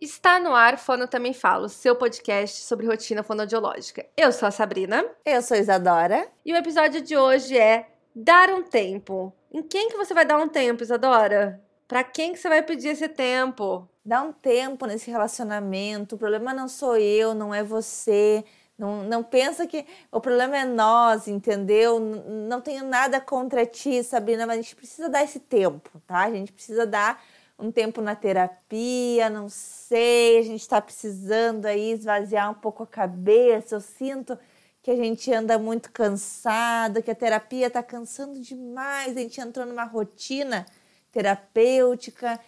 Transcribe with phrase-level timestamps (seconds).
[0.00, 4.06] Está no ar Fono Também Falo, seu podcast sobre rotina fonodiológica.
[4.16, 5.04] Eu sou a Sabrina.
[5.26, 6.26] Eu sou a Isadora.
[6.42, 7.86] E o episódio de hoje é
[8.16, 9.30] Dar um Tempo.
[9.52, 11.62] Em quem que você vai dar um tempo, Isadora?
[11.86, 13.86] Para quem que você vai pedir esse tempo?
[14.02, 16.14] Dá um tempo nesse relacionamento.
[16.14, 18.42] O problema não sou eu, não é você.
[18.78, 22.00] Não, não pensa que o problema é nós, entendeu?
[22.00, 26.20] Não tenho nada contra ti, Sabrina, mas a gente precisa dar esse tempo, tá?
[26.20, 27.22] A gente precisa dar
[27.60, 32.86] um tempo na terapia, não sei, a gente está precisando aí esvaziar um pouco a
[32.86, 33.76] cabeça.
[33.76, 34.38] Eu sinto
[34.82, 39.66] que a gente anda muito cansado, que a terapia está cansando demais, a gente entrou
[39.66, 40.66] numa rotina
[41.12, 42.40] terapêutica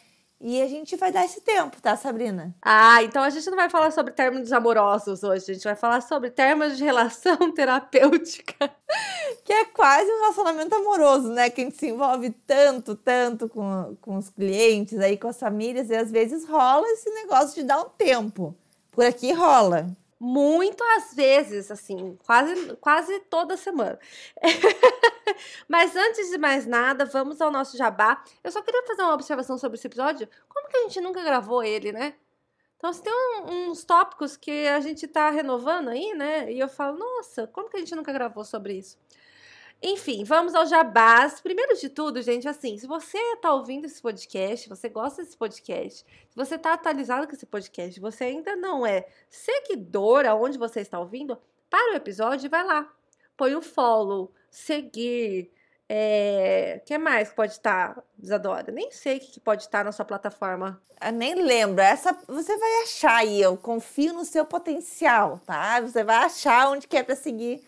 [0.44, 2.52] e a gente vai dar esse tempo, tá, Sabrina?
[2.60, 6.00] Ah, então a gente não vai falar sobre términos amorosos hoje, a gente vai falar
[6.00, 8.68] sobre termos de relação terapêutica.
[9.44, 11.48] Que é quase um relacionamento amoroso, né?
[11.48, 15.90] Que a gente se envolve tanto, tanto com, com os clientes, aí com as famílias,
[15.90, 18.52] e às vezes rola esse negócio de dar um tempo.
[18.90, 19.96] Por aqui rola.
[20.24, 23.98] Muito às vezes, assim, quase, quase toda semana.
[25.68, 28.22] Mas antes de mais nada, vamos ao nosso jabá.
[28.44, 30.28] Eu só queria fazer uma observação sobre esse episódio.
[30.48, 32.14] Como que a gente nunca gravou ele, né?
[32.76, 36.52] Então, tem um, uns tópicos que a gente tá renovando aí, né?
[36.52, 38.96] E eu falo, nossa, como que a gente nunca gravou sobre isso?
[39.82, 41.40] Enfim, vamos ao jabás.
[41.40, 46.06] Primeiro de tudo, gente, assim, se você está ouvindo esse podcast, você gosta desse podcast,
[46.30, 51.00] se você está atualizado com esse podcast, você ainda não é seguidor aonde você está
[51.00, 51.36] ouvindo,
[51.68, 52.88] para o episódio e vai lá.
[53.36, 55.50] Põe o follow, seguir.
[55.88, 56.80] É...
[56.86, 58.70] que mais pode estar, tá, Isadora?
[58.70, 60.80] Nem sei o que pode estar tá na sua plataforma.
[61.04, 61.82] Eu nem lembro.
[61.82, 63.42] Essa você vai achar aí.
[63.42, 65.80] Eu confio no seu potencial, tá?
[65.80, 67.66] Você vai achar onde que é para seguir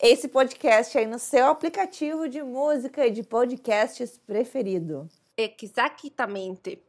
[0.00, 5.08] esse podcast aí no seu aplicativo de música e de podcasts preferido.
[5.36, 6.82] Exatamente.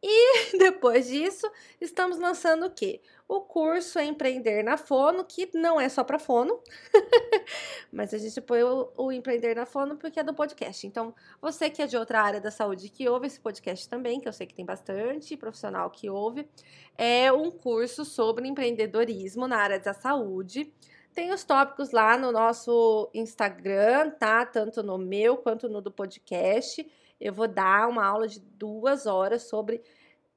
[0.00, 3.00] E depois disso, estamos lançando o quê?
[3.26, 6.60] O curso Empreender na Fono, que não é só para fono,
[7.90, 10.86] mas a gente põe o, o, Empreender na Fono porque é do podcast.
[10.86, 14.28] Então, você que é de outra área da saúde que ouve esse podcast também, que
[14.28, 16.48] eu sei que tem bastante profissional que ouve,
[16.96, 20.72] é um curso sobre empreendedorismo na área da saúde
[21.16, 24.44] tem os tópicos lá no nosso Instagram, tá?
[24.44, 26.86] Tanto no meu quanto no do podcast.
[27.18, 29.82] Eu vou dar uma aula de duas horas sobre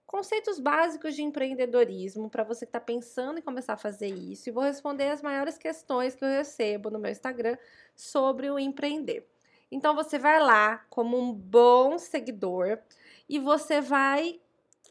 [0.08, 4.48] conceitos básicos de empreendedorismo para você que está pensando em começar a fazer isso.
[4.48, 7.58] E vou responder as maiores questões que eu recebo no meu Instagram
[7.94, 9.28] sobre o empreender.
[9.70, 12.80] Então você vai lá como um bom seguidor
[13.28, 14.40] e você vai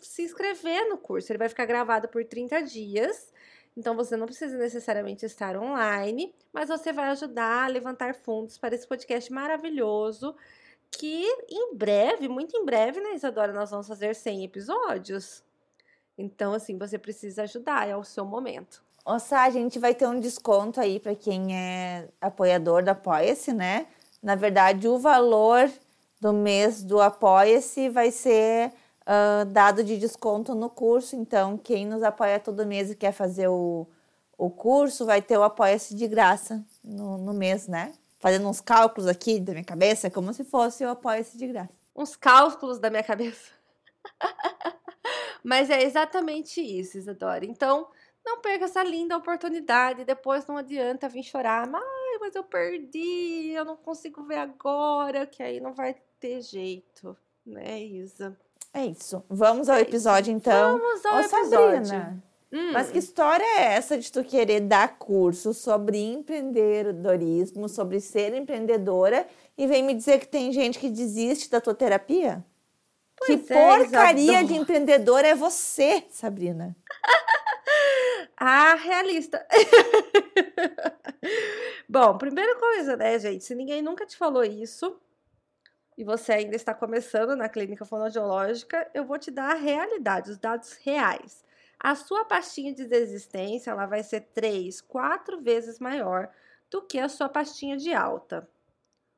[0.03, 1.33] se inscrever no curso.
[1.33, 3.33] Ele vai ficar gravado por 30 dias
[3.79, 8.75] então você não precisa necessariamente estar online, mas você vai ajudar a levantar fundos para
[8.75, 10.35] esse podcast maravilhoso.
[10.91, 15.45] Que em breve, muito em breve, né, Isadora, nós vamos fazer 100 episódios.
[16.17, 18.83] Então, assim, você precisa ajudar, é o seu momento.
[19.07, 23.87] Nossa, a gente vai ter um desconto aí para quem é apoiador do Apoia-se, né?
[24.21, 25.71] Na verdade, o valor
[26.21, 28.73] do mês do Apoia-se vai ser
[29.09, 31.17] uh, dado de desconto no curso.
[31.17, 33.87] Então, quem nos apoia todo mês e quer fazer o,
[34.37, 37.93] o curso vai ter o Apoia-se de graça no, no mês, né?
[38.21, 41.71] Fazendo uns cálculos aqui da minha cabeça, como se fosse o Apoia-se de graça.
[41.97, 43.51] Uns cálculos da minha cabeça.
[45.43, 47.45] Mas é exatamente isso, Isadora.
[47.45, 47.89] Então,
[48.25, 50.05] não perca essa linda oportunidade.
[50.05, 51.69] Depois não adianta vir chorar.
[51.73, 57.17] Ai, mas eu perdi, eu não consigo ver agora, que aí não vai ter jeito,
[57.47, 58.37] né, Isa?
[58.73, 59.25] É isso.
[59.29, 60.79] Vamos ao é episódio, então.
[60.79, 61.87] Vamos ao Ô, episódio.
[61.87, 62.73] Sabrina, hum.
[62.73, 69.27] mas que história é essa de tu querer dar curso sobre empreendedorismo, sobre ser empreendedora
[69.57, 72.45] e vem me dizer que tem gente que desiste da tua terapia?
[73.17, 74.45] Pois que é, porcaria Isadora.
[74.45, 76.77] de empreendedora é você, Sabrina?
[78.37, 79.45] ah, realista.
[81.89, 83.43] Bom, primeira coisa, né, gente?
[83.43, 84.97] Se ninguém nunca te falou isso,
[85.99, 90.39] e você ainda está começando na clínica fonoaudiológica, eu vou te dar a realidade, os
[90.39, 91.45] dados reais.
[91.77, 96.31] A sua pastinha de desistência ela vai ser três, quatro vezes maior
[96.71, 98.49] do que a sua pastinha de alta.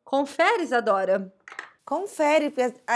[0.03, 1.31] Confere, Isadora?
[1.85, 2.51] Confere,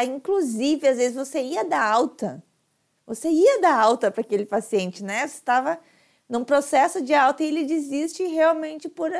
[0.07, 2.43] inclusive, às vezes você ia dar alta.
[3.07, 5.29] Você ia dar alta para aquele paciente, né?
[5.29, 5.79] Você estava
[6.27, 9.13] num processo de alta e ele desiste realmente por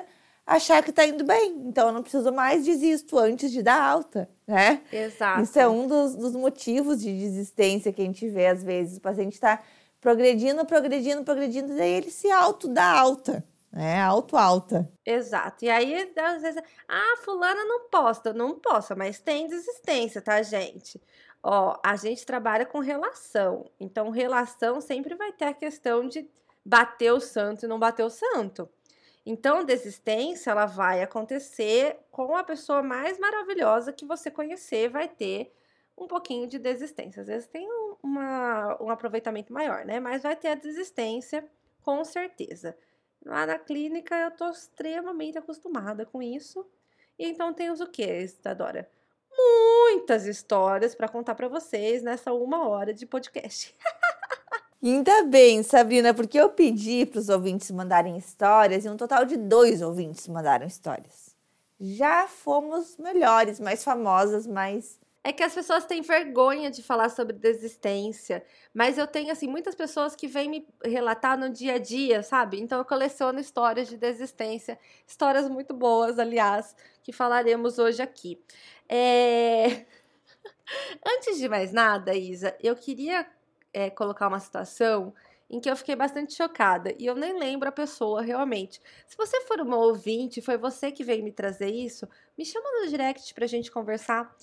[0.47, 1.55] achar que está indo bem.
[1.67, 4.83] Então, eu não preciso mais, desisto antes de dar alta, né?
[4.93, 5.43] Exato.
[5.43, 8.99] Isso é um dos, dos motivos de desistência que a gente vê às vezes.
[8.99, 9.63] O paciente está
[10.01, 13.45] progredindo, progredindo, progredindo, daí ele se auto dá alta.
[13.77, 14.89] É, auto-alta.
[15.05, 15.65] Exato.
[15.65, 18.33] E aí, às vezes, ah, fulana não posta.
[18.33, 21.03] Não posta, mas tem desistência, tá, gente?
[21.43, 23.69] Ó, a gente trabalha com relação.
[23.81, 26.29] Então, relação sempre vai ter a questão de
[26.65, 28.69] bater o santo e não bater o santo.
[29.27, 35.55] Então, desistência ela vai acontecer com a pessoa mais maravilhosa que você conhecer, vai ter
[35.97, 37.23] um pouquinho de desistência.
[37.23, 37.67] Às vezes tem
[38.03, 39.99] uma, um aproveitamento maior, né?
[39.99, 41.49] Mas vai ter a desistência,
[41.83, 42.77] com certeza.
[43.25, 46.67] Lá na clínica eu tô extremamente acostumada com isso.
[47.19, 48.91] E então temos o que, Isadora?
[49.37, 53.75] Muitas histórias para contar para vocês nessa uma hora de podcast.
[54.85, 59.35] Ainda bem, Sabrina, porque eu pedi para os ouvintes mandarem histórias e um total de
[59.35, 61.35] dois ouvintes mandaram histórias.
[61.81, 67.33] Já fomos melhores, mais famosas, mais é que as pessoas têm vergonha de falar sobre
[67.33, 68.45] desistência,
[68.75, 72.61] mas eu tenho assim muitas pessoas que vêm me relatar no dia a dia, sabe?
[72.61, 78.39] Então eu coleciono histórias de desistência, histórias muito boas, aliás, que falaremos hoje aqui.
[78.87, 79.87] É...
[81.07, 83.27] Antes de mais nada, Isa, eu queria
[83.75, 85.13] é, colocar uma situação
[85.51, 88.81] em que eu fiquei bastante chocada e eu nem lembro a pessoa realmente.
[89.07, 92.89] Se você for uma ouvinte, foi você que veio me trazer isso, me chama no
[92.89, 94.35] direct pra gente conversar.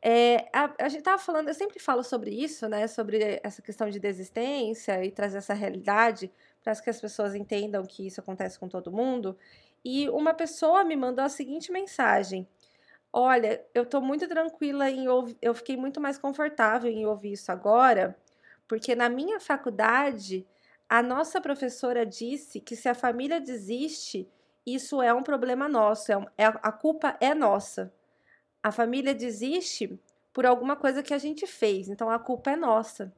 [0.00, 2.86] É, a, a, gente tava falando, eu sempre falo sobre isso, né?
[2.86, 6.30] Sobre essa questão de desistência e trazer essa realidade
[6.62, 9.36] para que as pessoas entendam que isso acontece com todo mundo.
[9.84, 12.46] E uma pessoa me mandou a seguinte mensagem:
[13.12, 17.50] Olha, eu tô muito tranquila em ouvir, eu fiquei muito mais confortável em ouvir isso
[17.50, 18.16] agora,
[18.68, 20.46] porque na minha faculdade
[20.88, 24.28] a nossa professora disse que se a família desiste,
[24.64, 27.92] isso é um problema nosso, é, é a culpa é nossa.
[28.62, 29.98] A família desiste
[30.32, 33.12] por alguma coisa que a gente fez, então a culpa é nossa.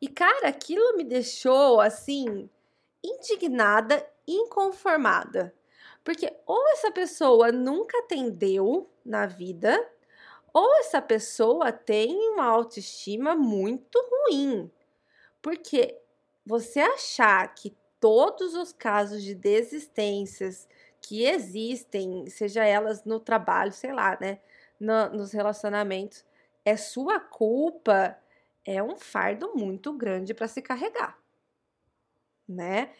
[0.00, 2.48] E cara, aquilo me deixou assim
[3.02, 5.54] indignada, inconformada.
[6.04, 9.78] Porque ou essa pessoa nunca atendeu na vida,
[10.58, 14.68] ou essa pessoa tem uma autoestima muito ruim.
[15.40, 15.96] Porque
[16.44, 20.66] você achar que todos os casos de desistências
[21.00, 24.40] que existem, seja elas no trabalho, sei lá, né,
[24.80, 26.24] no, nos relacionamentos,
[26.64, 28.18] é sua culpa,
[28.64, 31.16] é um fardo muito grande para se carregar,
[32.48, 32.90] né?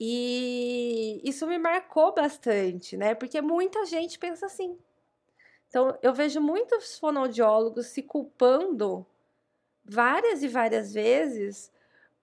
[0.00, 3.14] E isso me marcou bastante, né?
[3.14, 4.76] Porque muita gente pensa assim.
[5.74, 9.04] Então, eu vejo muitos fonoaudiólogos se culpando
[9.84, 11.68] várias e várias vezes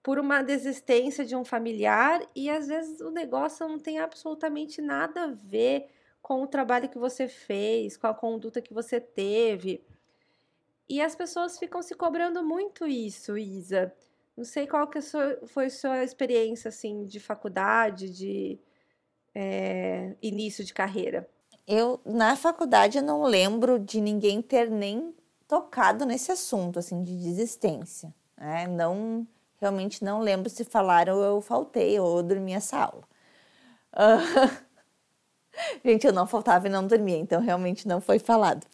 [0.02, 5.24] por uma desistência de um familiar e às vezes o negócio não tem absolutamente nada
[5.24, 5.90] a ver
[6.22, 9.84] com o trabalho que você fez, com a conduta que você teve.
[10.88, 13.94] E as pessoas ficam se cobrando muito isso, Isa.
[14.34, 14.98] Não sei qual que
[15.46, 18.58] foi a sua experiência assim de faculdade, de
[19.34, 21.28] é, início de carreira.
[21.66, 25.14] Eu na faculdade eu não lembro de ninguém ter nem
[25.46, 28.14] tocado nesse assunto assim de desistência.
[28.36, 28.66] Né?
[28.66, 29.26] Não
[29.62, 33.04] Realmente não lembro se falaram ou eu faltei ou eu dormi essa aula.
[33.92, 34.50] Uh,
[35.86, 38.66] gente, eu não faltava e não dormia, então realmente não foi falado.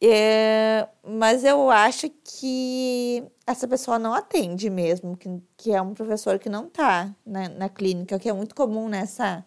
[0.00, 6.38] É, mas eu acho que essa pessoa não atende mesmo, que, que é um professor
[6.38, 9.44] que não está na, na clínica, que é muito comum nessa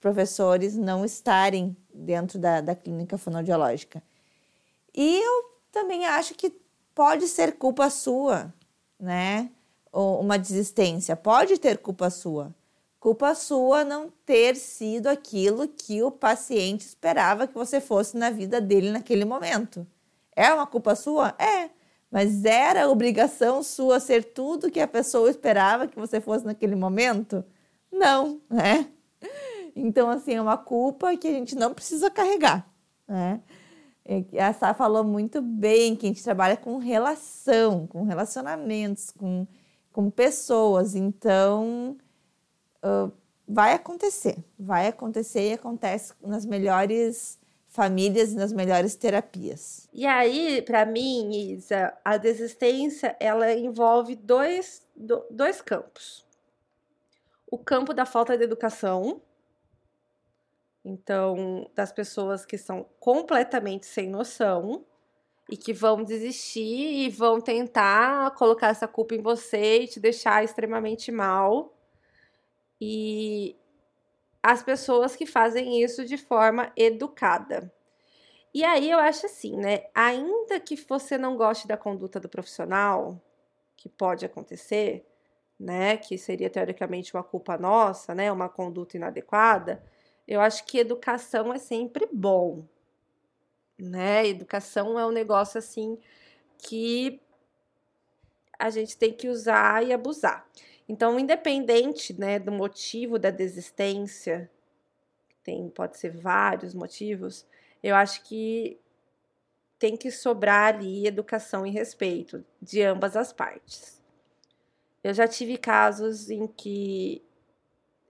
[0.00, 4.02] professores não estarem dentro da, da clínica fonoaudiológica.
[4.94, 6.52] E eu também acho que
[6.94, 8.52] pode ser culpa sua,
[8.98, 9.50] né?
[9.92, 11.16] uma desistência.
[11.16, 12.54] Pode ter culpa sua.
[13.00, 18.60] Culpa sua não ter sido aquilo que o paciente esperava que você fosse na vida
[18.60, 19.86] dele naquele momento.
[20.34, 21.34] É uma culpa sua?
[21.38, 21.70] É.
[22.10, 27.44] Mas era obrigação sua ser tudo que a pessoa esperava que você fosse naquele momento?
[27.90, 28.86] Não, né?
[29.76, 32.66] Então, assim, é uma culpa que a gente não precisa carregar,
[33.06, 33.40] né?
[34.40, 39.46] A Sá falou muito bem que a gente trabalha com relação, com relacionamentos, com
[39.96, 40.94] com pessoas.
[40.94, 41.96] Então,
[42.84, 43.10] uh,
[43.48, 49.88] vai acontecer, vai acontecer e acontece nas melhores famílias e nas melhores terapias.
[49.94, 54.82] E aí, para mim, Isa, a desistência ela envolve dois,
[55.30, 56.26] dois campos.
[57.50, 59.22] O campo da falta de educação,
[60.86, 64.84] então, das pessoas que são completamente sem noção,
[65.48, 70.42] e que vão desistir e vão tentar colocar essa culpa em você e te deixar
[70.42, 71.72] extremamente mal.
[72.80, 73.56] E
[74.42, 77.72] as pessoas que fazem isso de forma educada.
[78.52, 79.84] E aí eu acho assim, né?
[79.94, 83.20] Ainda que você não goste da conduta do profissional,
[83.76, 85.06] que pode acontecer,
[85.58, 85.96] né?
[85.96, 88.32] Que seria teoricamente uma culpa nossa, né?
[88.32, 89.82] Uma conduta inadequada.
[90.26, 92.64] Eu acho que educação é sempre bom,
[93.78, 94.26] né?
[94.26, 95.98] Educação é um negócio assim
[96.58, 97.20] que
[98.58, 100.46] a gente tem que usar e abusar.
[100.88, 104.50] Então, independente né, do motivo da desistência,
[105.42, 107.46] tem, pode ser vários motivos,
[107.82, 108.80] eu acho que
[109.78, 114.02] tem que sobrar ali educação e respeito de ambas as partes.
[115.04, 117.22] Eu já tive casos em que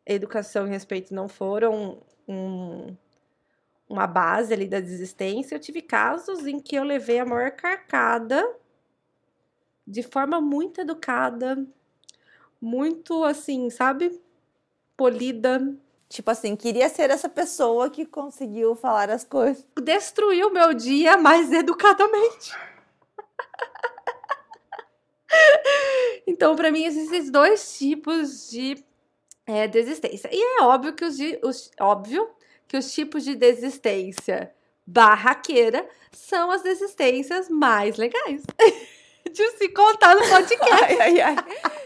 [0.06, 1.98] educação e respeito não foram
[2.28, 2.94] um,
[3.88, 5.54] uma base ali da desistência.
[5.54, 8.46] Eu tive casos em que eu levei a maior carcada
[9.86, 11.64] de forma muito educada,
[12.60, 14.20] muito assim, sabe?
[14.96, 15.74] Polida.
[16.08, 19.66] Tipo assim, queria ser essa pessoa que conseguiu falar as coisas.
[19.82, 22.54] Destruiu meu dia mais educadamente.
[26.26, 28.84] então, para mim, existem dois tipos de
[29.46, 30.28] é, desistência.
[30.32, 32.28] E é óbvio que os, os, óbvio
[32.66, 34.52] que os tipos de desistência
[34.86, 38.42] barraqueira são as desistências mais legais
[39.32, 40.72] de se contar no podcast.
[40.72, 41.20] ai, ai,
[41.62, 41.85] ai.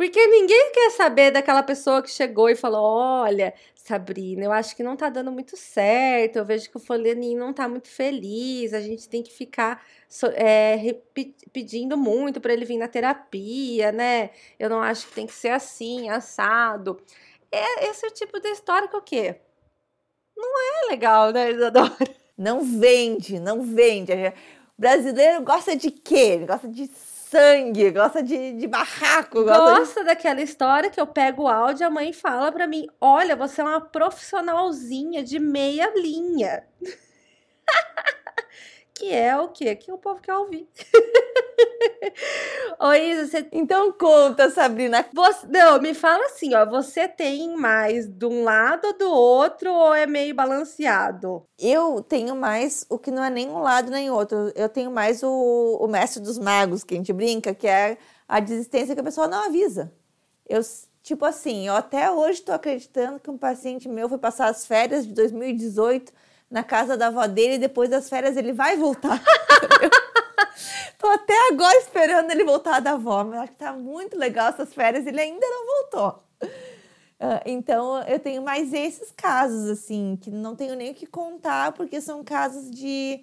[0.00, 4.82] Porque ninguém quer saber daquela pessoa que chegou e falou: Olha, Sabrina, eu acho que
[4.82, 6.36] não tá dando muito certo.
[6.36, 8.72] Eu vejo que o fulaninho não tá muito feliz.
[8.72, 9.84] A gente tem que ficar
[10.32, 10.96] é,
[11.52, 14.30] pedindo muito para ele vir na terapia, né?
[14.58, 16.98] Eu não acho que tem que ser assim, assado.
[17.52, 19.36] É, esse é o tipo de história que o quê?
[20.34, 21.92] Não é legal, né, Isadora?
[22.38, 24.14] Não vende, não vende.
[24.14, 26.36] O brasileiro gosta de quê?
[26.36, 26.86] Ele gosta de
[27.30, 29.44] sangue, gosta de, de barraco.
[29.44, 30.06] Gosta, gosta de...
[30.06, 33.60] daquela história que eu pego o áudio e a mãe fala para mim: Olha, você
[33.60, 36.64] é uma profissionalzinha de meia linha.
[39.00, 39.74] que é o quê?
[39.74, 40.68] Que o povo quer ouvir.
[42.78, 43.48] Oi, Isa, você...
[43.50, 45.06] Então conta, Sabrina.
[45.14, 45.46] Você...
[45.46, 46.66] Não, me fala assim, ó.
[46.66, 51.46] Você tem mais de um lado ou do outro ou é meio balanceado?
[51.58, 54.52] Eu tenho mais o que não é nem um lado nem outro.
[54.54, 57.96] Eu tenho mais o, o mestre dos magos, que a gente brinca, que é
[58.28, 59.90] a desistência que a pessoa não avisa.
[60.46, 60.60] Eu,
[61.02, 65.06] tipo assim, eu até hoje estou acreditando que um paciente meu foi passar as férias
[65.06, 66.12] de 2018
[66.50, 69.22] na casa da avó dele e depois das férias ele vai voltar.
[70.98, 74.74] Tô até agora esperando ele voltar da avó, mas acho que tá muito legal essas
[74.74, 76.22] férias, ele ainda não voltou.
[76.42, 81.72] Uh, então eu tenho mais esses casos, assim, que não tenho nem o que contar,
[81.72, 83.22] porque são casos de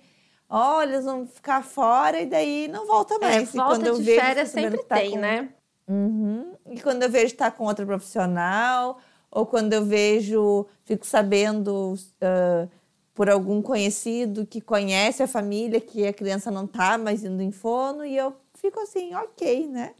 [0.50, 3.53] olha, eles vão ficar fora e daí não volta é, mais.
[3.53, 5.17] É, volta quando eu de vejo, férias sempre tá tem, com...
[5.17, 5.50] né?
[5.88, 6.53] Uhum.
[6.69, 9.00] E quando eu vejo estar tá com outra profissional,
[9.31, 12.69] ou quando eu vejo, fico sabendo uh,
[13.17, 17.51] por algum conhecido que conhece a família que a criança não tá mais indo em
[17.51, 19.95] fono e eu fico assim, ok, né?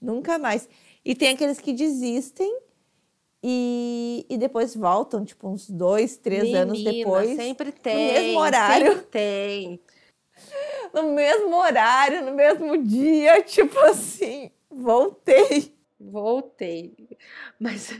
[0.00, 0.68] Nunca mais.
[1.04, 2.52] E tem aqueles que desistem
[3.40, 7.36] e, e depois voltam, tipo, uns dois, três Menina, anos depois.
[7.36, 8.08] Sempre tem.
[8.08, 8.86] No mesmo horário.
[8.88, 9.80] Sempre tem.
[10.92, 15.74] No mesmo horário, no mesmo dia, tipo assim, voltei.
[15.98, 16.92] Voltei.
[17.58, 17.94] Mas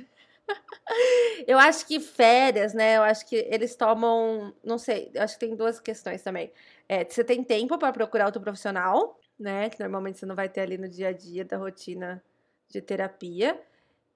[1.46, 2.96] eu acho que férias, né?
[2.96, 4.54] Eu acho que eles tomam.
[4.64, 6.52] Não sei, eu acho que tem duas questões também.
[6.88, 9.70] É, você tem tempo para procurar outro profissional, né?
[9.70, 12.22] Que normalmente você não vai ter ali no dia a dia da rotina
[12.68, 13.60] de terapia.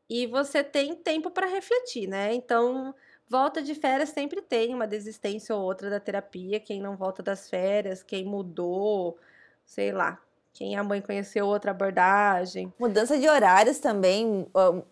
[0.08, 2.34] E você tem tempo para refletir, né?
[2.34, 2.94] Então,
[3.28, 6.60] volta de férias sempre tem uma desistência ou outra da terapia.
[6.60, 9.18] Quem não volta das férias, quem mudou,
[9.64, 10.20] sei lá.
[10.56, 12.72] Quem a mãe conheceu outra abordagem.
[12.80, 14.46] Mudança de horários também,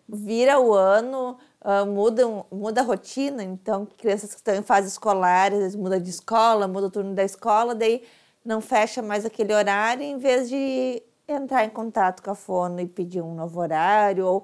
[0.07, 1.37] vira o ano,
[1.87, 3.43] muda, muda a rotina.
[3.43, 7.15] Então, crianças que estão em fase escolar, às vezes muda de escola, muda o turno
[7.15, 8.03] da escola, daí
[8.45, 12.85] não fecha mais aquele horário, em vez de entrar em contato com a fono e
[12.85, 14.43] pedir um novo horário, ou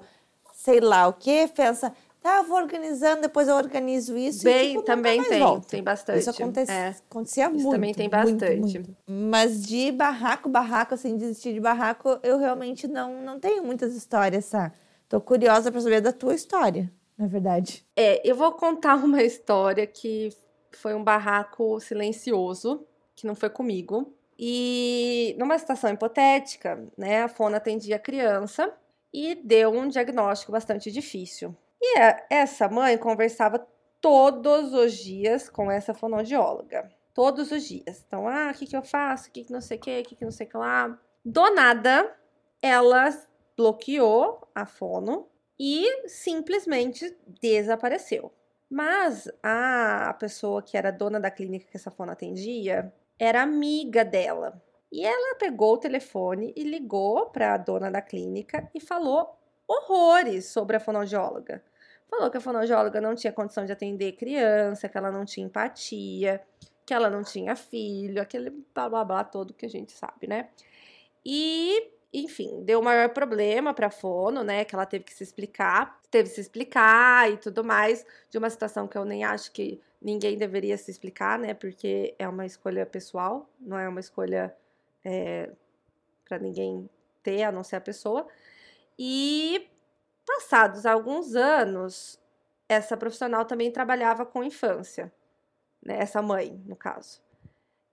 [0.52, 4.44] sei lá o que, pensa, Tá, vou organizando, depois eu organizo isso.
[4.44, 5.66] Bem, e, tipo, também tem, volta.
[5.66, 6.20] tem bastante.
[6.20, 6.94] Isso acontece, é.
[7.10, 7.70] acontecia isso muito.
[7.70, 8.60] também tem bastante.
[8.60, 8.96] Muito, muito.
[9.08, 14.48] Mas de barraco, barraco, assim, desistir de barraco, eu realmente não, não tenho muitas histórias,
[14.48, 14.72] tá?
[15.08, 17.84] Tô curiosa para saber da tua história, na verdade.
[17.96, 20.30] É, eu vou contar uma história que
[20.70, 22.86] foi um barraco silencioso,
[23.16, 24.14] que não foi comigo.
[24.38, 28.72] E numa situação hipotética, né, a Fona atendia a criança
[29.12, 31.54] e deu um diagnóstico bastante difícil.
[31.82, 33.66] E a, essa mãe conversava
[34.00, 36.88] todos os dias com essa fonoaudióloga.
[37.12, 38.04] Todos os dias.
[38.06, 39.28] Então, ah, o que, que eu faço?
[39.28, 40.98] O que, que não sei o que, o que, que não sei o que lá.
[41.24, 42.16] Do nada,
[42.62, 43.10] ela
[43.56, 48.32] bloqueou a fono e simplesmente desapareceu.
[48.70, 54.62] Mas a pessoa que era dona da clínica que essa fono atendia era amiga dela.
[54.90, 60.46] E ela pegou o telefone e ligou para a dona da clínica e falou horrores
[60.46, 61.62] sobre a fonoaudióloga.
[62.12, 66.42] Falou que a fonoaudióloga não tinha condição de atender criança, que ela não tinha empatia,
[66.84, 70.50] que ela não tinha filho, aquele blá blá blá todo que a gente sabe, né?
[71.24, 74.62] E, enfim, deu o maior problema para a fono, né?
[74.62, 78.50] Que ela teve que se explicar, teve que se explicar e tudo mais, de uma
[78.50, 81.54] situação que eu nem acho que ninguém deveria se explicar, né?
[81.54, 84.54] Porque é uma escolha pessoal, não é uma escolha
[85.02, 85.48] é,
[86.28, 86.90] para ninguém
[87.22, 88.28] ter, a não ser a pessoa.
[88.98, 89.71] E
[90.26, 92.20] passados alguns anos,
[92.68, 95.12] essa profissional também trabalhava com infância,
[95.84, 95.98] né?
[96.00, 97.20] Essa mãe, no caso.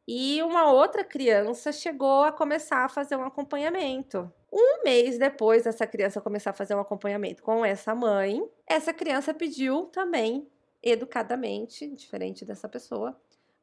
[0.07, 4.31] E uma outra criança chegou a começar a fazer um acompanhamento.
[4.51, 9.35] Um mês depois dessa criança começar a fazer um acompanhamento com essa mãe, essa criança
[9.35, 10.49] pediu também,
[10.81, 13.15] educadamente, diferente dessa pessoa,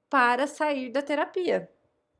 [0.09, 1.69] para sair da terapia,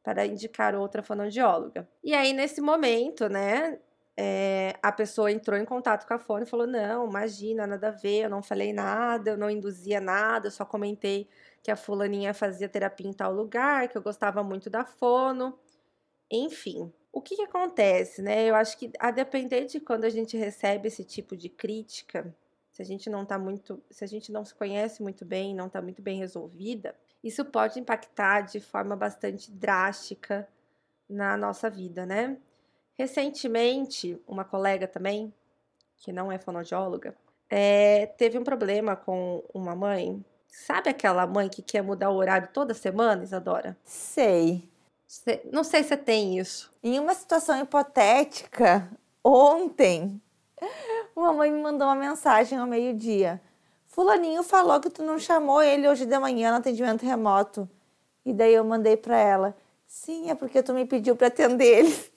[0.03, 1.89] para indicar outra fonoaudióloga.
[2.03, 3.79] E aí, nesse momento, né,
[4.17, 7.91] é, a pessoa entrou em contato com a fone e falou: Não, imagina, nada a
[7.91, 11.29] ver, eu não falei nada, eu não induzia nada, eu só comentei
[11.63, 15.59] que a fulaninha fazia terapia em tal lugar, que eu gostava muito da fono.
[16.31, 18.49] Enfim, o que, que acontece, né?
[18.49, 22.35] Eu acho que a depender de quando a gente recebe esse tipo de crítica,
[22.71, 25.69] se a gente não tá muito, se a gente não se conhece muito bem, não
[25.69, 26.95] tá muito bem resolvida,
[27.25, 30.49] isso pode impactar de forma bastante drástica
[31.09, 32.39] na nossa vida, né?
[32.99, 35.33] Recentemente, uma colega também,
[35.97, 37.15] que não é fonoaudióloga,
[37.49, 40.25] é, teve um problema com uma mãe
[40.65, 43.77] Sabe aquela mãe que quer mudar o horário toda semana, Isadora?
[43.85, 44.69] Sei.
[45.53, 46.73] Não sei se você tem isso.
[46.83, 48.91] Em uma situação hipotética,
[49.23, 50.21] ontem,
[51.15, 53.41] uma mãe me mandou uma mensagem ao meio-dia.
[53.87, 57.69] Fulaninho falou que tu não chamou ele hoje de manhã no atendimento remoto.
[58.25, 62.13] E daí eu mandei para ela: Sim, é porque tu me pediu para atender ele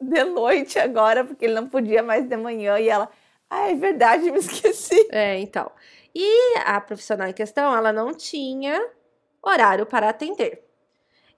[0.00, 2.78] de noite agora, porque ele não podia mais de manhã.
[2.78, 3.08] E ela:
[3.48, 5.08] Ah, é verdade, me esqueci.
[5.10, 5.70] É, então.
[6.14, 8.80] E a profissional em questão, ela não tinha
[9.42, 10.66] horário para atender.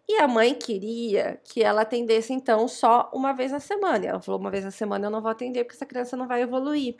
[0.09, 4.05] E a mãe queria que ela atendesse, então, só uma vez na semana.
[4.05, 6.27] E ela falou: uma vez na semana eu não vou atender porque essa criança não
[6.27, 6.97] vai evoluir.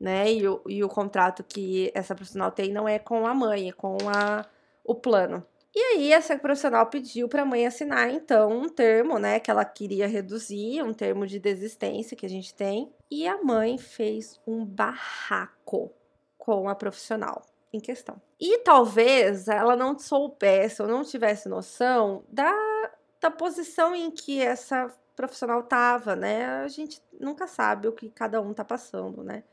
[0.00, 0.32] Né?
[0.32, 3.72] E o, e o contrato que essa profissional tem não é com a mãe, é
[3.72, 4.44] com a,
[4.84, 5.46] o plano.
[5.74, 9.64] E aí, essa profissional pediu para a mãe assinar, então, um termo, né, que ela
[9.64, 12.92] queria reduzir, um termo de desistência que a gente tem.
[13.10, 15.90] E a mãe fez um barraco
[16.36, 18.20] com a profissional em questão.
[18.38, 22.52] E talvez ela não soubesse ou não tivesse noção da,
[23.20, 26.46] da posição em que essa profissional estava, né?
[26.62, 29.44] A gente nunca sabe o que cada um está passando, né?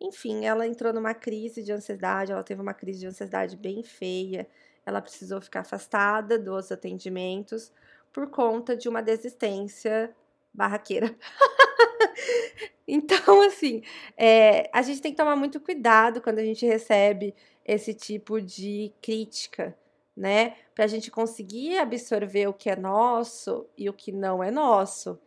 [0.00, 4.46] Enfim, ela entrou numa crise de ansiedade, ela teve uma crise de ansiedade bem feia,
[4.86, 7.72] ela precisou ficar afastada dos atendimentos
[8.12, 10.14] por conta de uma desistência
[10.54, 11.14] barraqueira.
[12.86, 13.82] então, assim,
[14.16, 18.92] é, a gente tem que tomar muito cuidado quando a gente recebe esse tipo de
[19.02, 19.76] crítica,
[20.16, 20.56] né?
[20.74, 25.18] Para a gente conseguir absorver o que é nosso e o que não é nosso.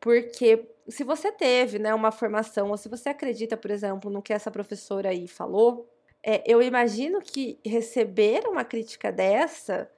[0.00, 4.32] Porque se você teve né, uma formação, ou se você acredita, por exemplo, no que
[4.32, 5.88] essa professora aí falou,
[6.28, 9.88] é, eu imagino que receber uma crítica dessa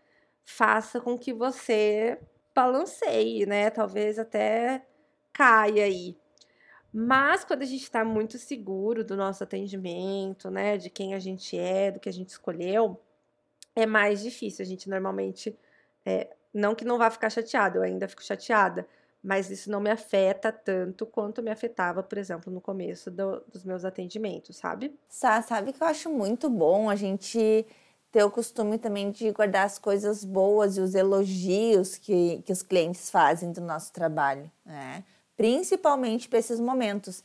[0.45, 2.21] faça com que você
[2.55, 3.71] balanceie, né?
[3.71, 4.85] Talvez até
[5.33, 6.19] caia aí.
[6.93, 11.59] Mas quando a gente está muito seguro do nosso atendimento, né, de quem a gente
[11.59, 13.01] é, do que a gente escolheu,
[13.75, 14.63] é mais difícil.
[14.63, 15.59] A gente normalmente,
[16.05, 18.87] é, não que não vá ficar chateado, eu ainda fico chateada,
[19.23, 23.65] mas isso não me afeta tanto quanto me afetava, por exemplo, no começo do, dos
[23.65, 24.95] meus atendimentos, sabe?
[25.09, 27.67] Sá, sabe que eu acho muito bom a gente
[28.11, 32.63] ter o costume também de guardar as coisas boas e os elogios que, que os
[32.63, 35.05] clientes fazem do nosso trabalho, né?
[35.37, 37.23] Principalmente para esses momentos,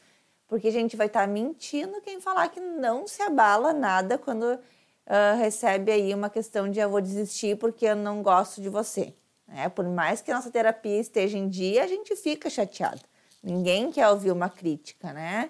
[0.47, 4.43] porque a gente vai estar tá mentindo quem falar que não se abala nada quando
[4.43, 9.13] uh, recebe aí uma questão de eu vou desistir porque eu não gosto de você.
[9.53, 9.69] Né?
[9.69, 13.01] Por mais que a nossa terapia esteja em dia, a gente fica chateado.
[13.43, 15.49] Ninguém quer ouvir uma crítica, né?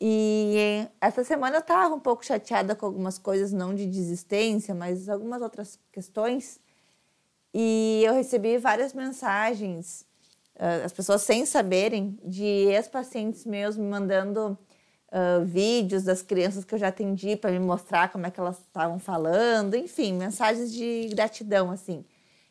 [0.00, 5.08] E essa semana eu estava um pouco chateada com algumas coisas, não de desistência, mas
[5.08, 6.58] algumas outras questões.
[7.52, 10.06] E eu recebi várias mensagens,
[10.54, 14.56] uh, as pessoas sem saberem, de ex-pacientes meus me mandando
[15.12, 18.58] uh, vídeos das crianças que eu já atendi para me mostrar como é que elas
[18.58, 22.04] estavam falando, enfim, mensagens de gratidão, assim.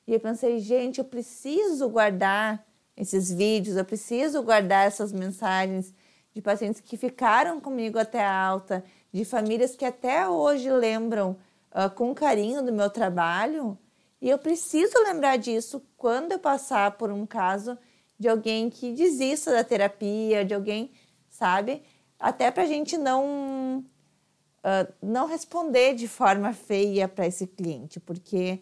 [0.07, 2.65] E eu pensei, gente, eu preciso guardar
[2.95, 5.93] esses vídeos, eu preciso guardar essas mensagens
[6.33, 11.37] de pacientes que ficaram comigo até alta, de famílias que até hoje lembram
[11.71, 13.77] uh, com carinho do meu trabalho.
[14.21, 17.77] E eu preciso lembrar disso quando eu passar por um caso
[18.17, 20.91] de alguém que desista da terapia, de alguém,
[21.29, 21.83] sabe?
[22.17, 23.83] Até para a gente não,
[24.59, 28.59] uh, não responder de forma feia para esse cliente, porque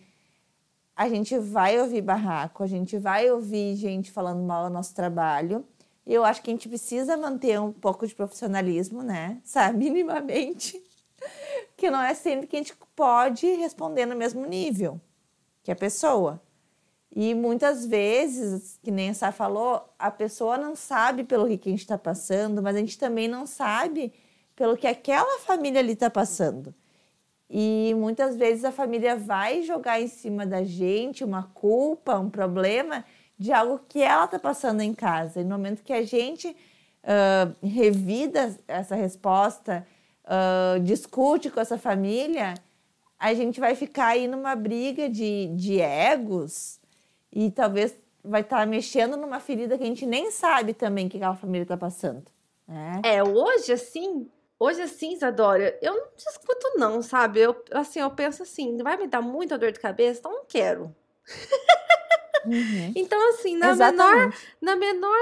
[0.96, 5.66] a gente vai ouvir barraco, a gente vai ouvir gente falando mal do nosso trabalho.
[6.06, 9.42] E eu acho que a gente precisa manter um pouco de profissionalismo, né?
[9.44, 10.82] Sabe, minimamente.
[11.76, 15.02] Que não é sempre que a gente pode responder no mesmo nível
[15.64, 16.42] que a pessoa.
[17.14, 21.72] E muitas vezes, que nem a Sá falou, a pessoa não sabe pelo que a
[21.72, 24.14] gente está passando, mas a gente também não sabe
[24.56, 26.74] pelo que aquela família ali está passando.
[27.50, 33.06] E muitas vezes a família vai jogar em cima da gente uma culpa, um problema
[33.38, 35.42] de algo que ela está passando em casa.
[35.42, 39.86] E no momento que a gente uh, revida essa resposta,
[40.26, 42.56] uh, discute com essa família,
[43.20, 46.80] a gente vai ficar aí numa briga de, de egos
[47.32, 51.18] e talvez vai estar tá mexendo numa ferida que a gente nem sabe também que
[51.18, 52.24] aquela família está passando.
[52.68, 53.02] Né?
[53.04, 54.28] É, hoje assim,
[54.60, 57.42] hoje assim, Isadora, eu não discuto não, sabe?
[57.42, 60.96] Eu, assim, eu penso assim, vai me dar muita dor de cabeça, então não quero.
[62.46, 62.94] Uhum.
[62.96, 65.18] então, assim, na menor, na menor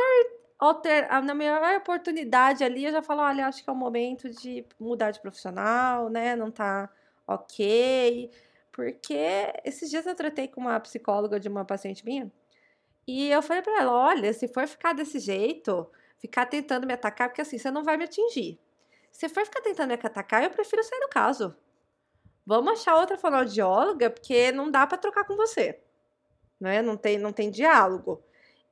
[0.59, 4.65] alter, na menor oportunidade ali, eu já falo, olha, acho que é o momento de
[4.79, 6.35] mudar de profissional, né?
[6.35, 6.89] Não tá
[7.25, 8.29] ok.
[8.71, 12.31] Porque esses dias eu tratei com uma psicóloga de uma paciente minha
[13.07, 17.29] e eu falei para ela: olha, se for ficar desse jeito, ficar tentando me atacar,
[17.29, 18.59] porque assim, você não vai me atingir.
[19.13, 21.55] Se for ficar tentando me atacar, eu prefiro sair do caso.
[22.45, 25.81] Vamos achar outra fonoaudióloga, porque não dá para trocar com você.
[26.59, 26.81] Né?
[26.81, 28.21] Não tem, não tem diálogo.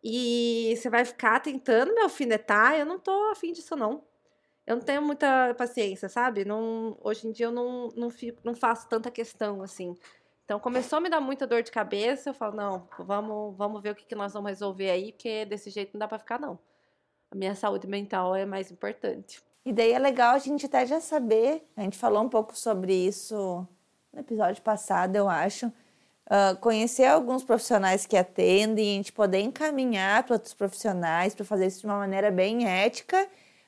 [0.04, 4.04] E você vai ficar tentando me alfinetar, eu não tô afim disso, não
[4.66, 6.46] eu não tenho muita paciência, sabe?
[6.46, 9.98] Não, hoje em dia eu não, não, fico, não faço tanta questão assim.
[10.46, 13.92] Então começou a me dar muita dor de cabeça, eu falo, não, vamos, vamos ver
[13.92, 16.60] o que, que nós vamos resolver aí, porque desse jeito não dá para ficar, não.
[17.32, 19.42] A minha saúde mental é mais importante.
[19.66, 22.94] E daí é legal a gente até já saber, a gente falou um pouco sobre
[22.94, 23.68] isso
[24.12, 25.68] no episódio passado, eu acho.
[25.68, 31.68] Uh, conhecer alguns profissionais que atendem, a gente poder encaminhar para outros profissionais para fazer
[31.68, 33.28] isso de uma maneira bem ética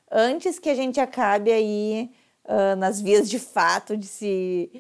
[0.10, 2.12] antes que a gente acabe aí
[2.46, 4.72] uh, nas vias de fato de se,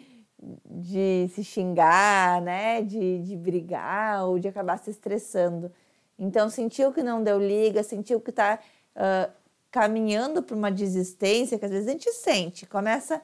[0.65, 2.81] de se xingar, né?
[2.81, 5.71] De, de brigar ou de acabar se estressando.
[6.17, 8.59] Então, sentiu que não deu liga, sentiu que está
[8.95, 9.42] uh,
[9.73, 13.19] caminhando para uma desistência, que às vezes a gente sente, começa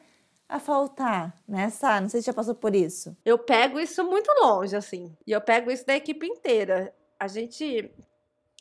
[0.49, 2.01] a faltar, né, Sá?
[2.01, 3.15] Não sei se já passou por isso.
[3.23, 5.15] Eu pego isso muito longe, assim.
[5.27, 6.91] E eu pego isso da equipe inteira.
[7.19, 7.93] A gente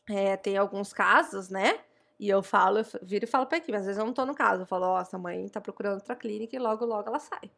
[0.07, 1.79] é, tem alguns casos, né?
[2.20, 3.74] E eu falo, eu viro e falo pra equipe.
[3.74, 4.64] Às vezes eu não tô no caso.
[4.64, 7.51] Eu falo, ó, essa mãe tá procurando outra clínica e logo, logo ela sai.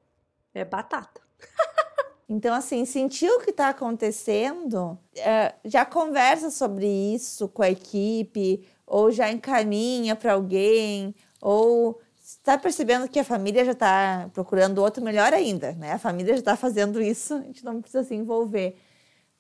[0.55, 1.21] É batata.
[2.33, 8.65] Então, assim, sentiu o que está acontecendo, é, já conversa sobre isso com a equipe,
[8.91, 15.03] ou já encaminha para alguém, ou está percebendo que a família já está procurando outro,
[15.03, 15.93] melhor ainda, né?
[15.93, 18.77] A família já está fazendo isso, a gente não precisa se envolver.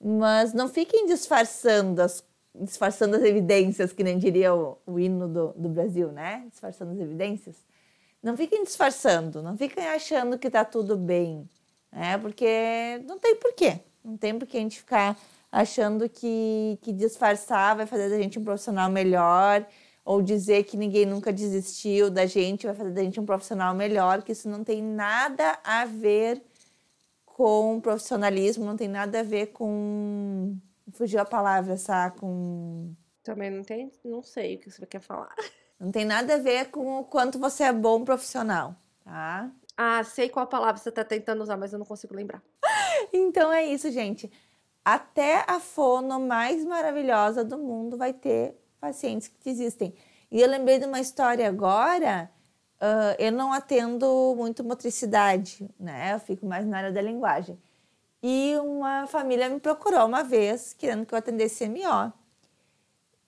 [0.00, 5.52] Mas não fiquem disfarçando as disfarçando as evidências, que nem diria o, o hino do,
[5.56, 6.44] do Brasil, né?
[6.50, 7.56] Disfarçando as evidências.
[8.22, 11.48] Não fiquem disfarçando, não fiquem achando que está tudo bem,
[11.92, 12.18] né?
[12.18, 13.80] Porque não tem porquê.
[14.04, 15.16] Não tem porquê a gente ficar
[15.50, 19.66] achando que, que disfarçar vai fazer da gente um profissional melhor
[20.04, 24.22] ou dizer que ninguém nunca desistiu da gente vai fazer da gente um profissional melhor,
[24.22, 26.42] que isso não tem nada a ver
[27.24, 30.56] com profissionalismo, não tem nada a ver com
[30.92, 32.18] Fugiu a palavra, sabe?
[32.18, 32.92] Com.
[33.22, 35.34] Também não tem, não sei o que você quer falar.
[35.78, 39.50] Não tem nada a ver com o quanto você é bom profissional, tá?
[39.74, 42.42] Ah, sei qual palavra você está tentando usar, mas eu não consigo lembrar.
[43.10, 44.30] então é isso, gente.
[44.84, 49.94] Até a fono mais maravilhosa do mundo vai ter pacientes que desistem.
[50.30, 52.30] E eu lembrei de uma história agora.
[52.80, 56.14] Uh, eu não atendo muito motricidade, né?
[56.14, 57.58] Eu fico mais na área da linguagem.
[58.22, 62.12] E uma família me procurou uma vez, querendo que eu atendesse MO.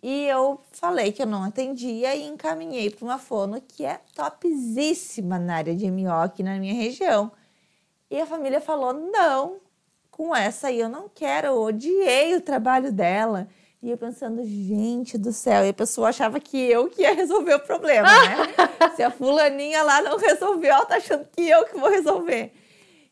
[0.02, 5.38] E eu falei que eu não atendia e encaminhei para uma fono que é topzíssima
[5.38, 7.30] na área de MO aqui na minha região.
[8.10, 9.60] E a família falou: não,
[10.12, 13.48] com essa aí eu não quero, eu odiei o trabalho dela.
[13.82, 17.54] E eu pensando, gente do céu, e a pessoa achava que eu que ia resolver
[17.54, 18.36] o problema, né?
[18.94, 22.52] Se a fulaninha lá não resolveu, ela tá achando que eu que vou resolver.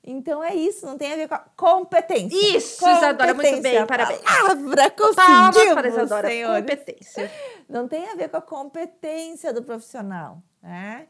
[0.04, 2.56] Então é isso, não tem a ver com a competência.
[2.56, 4.20] Isso, competência, Isadora, muito bem, parabéns.
[4.20, 6.60] Palavra conseguimos, para Isadora, senhores.
[6.60, 7.32] competência.
[7.68, 11.08] Não tem a ver com a competência do profissional, né?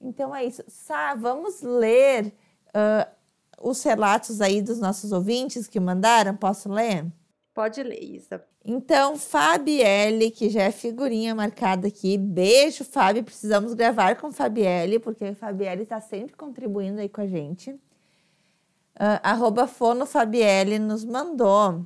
[0.00, 0.64] Então é isso.
[0.66, 2.34] Sá, vamos ler
[2.74, 3.21] uh,
[3.62, 6.36] os relatos aí dos nossos ouvintes que mandaram.
[6.36, 7.06] Posso ler?
[7.54, 8.42] Pode ler, Isa.
[8.64, 12.16] Então, Fabielle, que já é figurinha marcada aqui.
[12.16, 13.24] Beijo, Fábio.
[13.24, 17.70] Precisamos gravar com Fabielle, porque a Fabielle está sempre contribuindo aí com a gente.
[17.70, 21.84] Uh, arroba Fono Fabielle nos mandou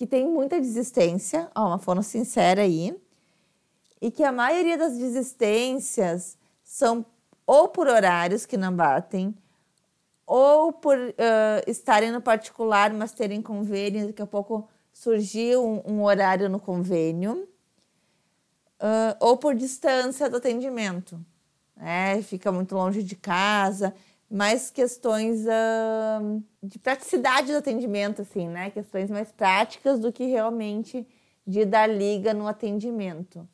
[0.00, 2.98] que tem muita desistência, ó, uma fono sincera aí,
[4.00, 7.04] e que a maioria das desistências são
[7.46, 9.34] ou por horários que não batem,
[10.32, 11.12] ou por uh,
[11.66, 17.48] estarem no particular, mas terem convênio, daqui a pouco surgiu um, um horário no convênio,
[18.80, 21.18] uh, ou por distância do atendimento,
[21.76, 22.22] né?
[22.22, 23.92] fica muito longe de casa,
[24.30, 28.70] mais questões uh, de praticidade do atendimento, assim, né?
[28.70, 31.04] Questões mais práticas do que realmente
[31.44, 33.48] de dar liga no atendimento.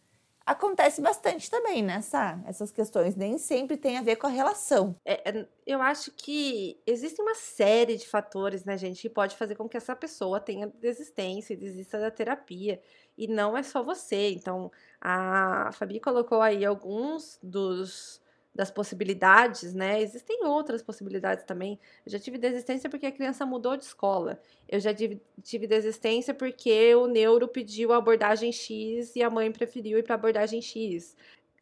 [0.47, 2.39] Acontece bastante também, né, Sá?
[2.47, 4.95] Essas questões nem sempre tem a ver com a relação.
[5.05, 9.57] É, é, eu acho que existe uma série de fatores, né, gente, que pode fazer
[9.57, 12.81] com que essa pessoa tenha desistência e desista da terapia.
[13.19, 14.31] E não é só você.
[14.31, 18.21] Então, a Fabi colocou aí alguns dos
[18.57, 20.01] das possibilidades, né?
[20.01, 21.79] Existem outras possibilidades também.
[22.05, 24.41] Eu já tive desistência porque a criança mudou de escola.
[24.69, 29.53] Eu já tive, tive desistência porque o neuro pediu a abordagem X e a mãe
[29.53, 31.15] preferiu ir para abordagem X.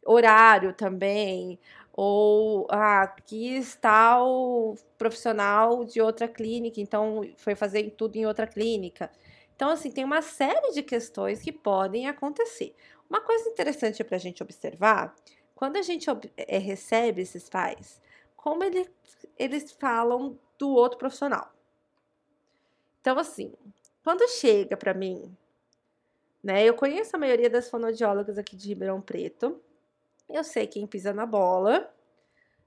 [0.05, 1.59] Horário também.
[1.93, 8.47] Ou ah, aqui está o profissional de outra clínica, então foi fazer tudo em outra
[8.47, 9.11] clínica.
[9.55, 12.75] Então, assim, tem uma série de questões que podem acontecer.
[13.09, 15.15] Uma coisa interessante para a gente observar
[15.55, 18.01] quando a gente é, recebe esses pais,
[18.35, 18.87] como ele,
[19.39, 21.51] eles falam do outro profissional.
[23.01, 23.53] Então, assim,
[24.03, 25.35] quando chega para mim,
[26.43, 29.61] né, eu conheço a maioria das fonoaudiólogas aqui de Ribeirão Preto,
[30.29, 31.91] eu sei quem pisa na bola,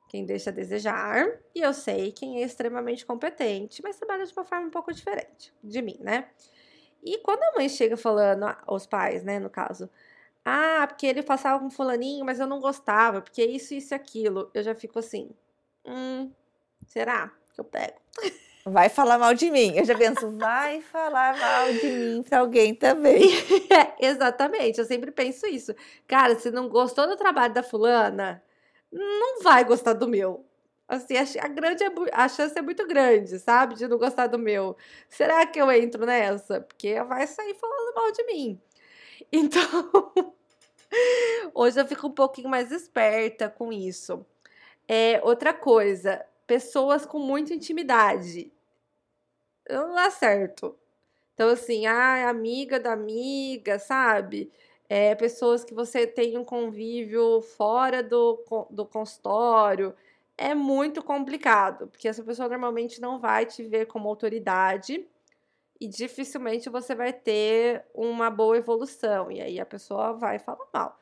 [0.08, 4.44] quem deixa a desejar, e eu sei quem é extremamente competente, mas trabalha de uma
[4.44, 6.30] forma um pouco diferente de mim, né?
[7.02, 9.88] E quando a mãe chega falando, os pais, né, no caso,
[10.44, 14.50] ah, porque ele passava com fulaninho, mas eu não gostava, porque isso, isso e aquilo.
[14.54, 15.30] Eu já fico assim,
[15.84, 16.30] hum,
[16.86, 17.98] será que eu pego?
[18.64, 19.76] Vai falar mal de mim.
[19.76, 23.22] Eu já penso, vai falar mal de mim para alguém também.
[23.70, 25.74] é, exatamente, eu sempre penso isso.
[26.06, 28.42] Cara, se não gostou do trabalho da fulana,
[28.92, 30.44] não vai gostar do meu.
[30.88, 33.74] Assim, a, grande, é a chance é muito grande, sabe?
[33.74, 34.74] De não gostar do meu.
[35.08, 36.62] Será que eu entro nessa?
[36.62, 38.60] Porque vai sair falando mal de mim.
[39.32, 39.62] Então,
[41.54, 44.24] Hoje eu fico um pouquinho mais esperta com isso.
[44.88, 48.52] É, outra coisa, pessoas com muita intimidade.
[49.68, 50.76] Não dá certo.
[51.34, 54.50] Então, assim, ah, amiga da amiga, sabe?
[54.88, 59.94] É, pessoas que você tem um convívio fora do, do consultório.
[60.36, 65.06] É muito complicado, porque essa pessoa normalmente não vai te ver como autoridade
[65.80, 69.30] e dificilmente você vai ter uma boa evolução.
[69.30, 70.98] E aí a pessoa vai falar mal.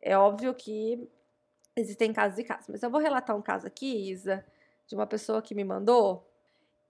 [0.00, 1.08] É óbvio que
[1.74, 4.44] existem casos e casos, mas eu vou relatar um caso aqui, Isa,
[4.86, 6.28] de uma pessoa que me mandou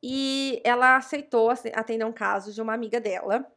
[0.03, 3.51] e ela aceitou atender um caso de uma amiga dela.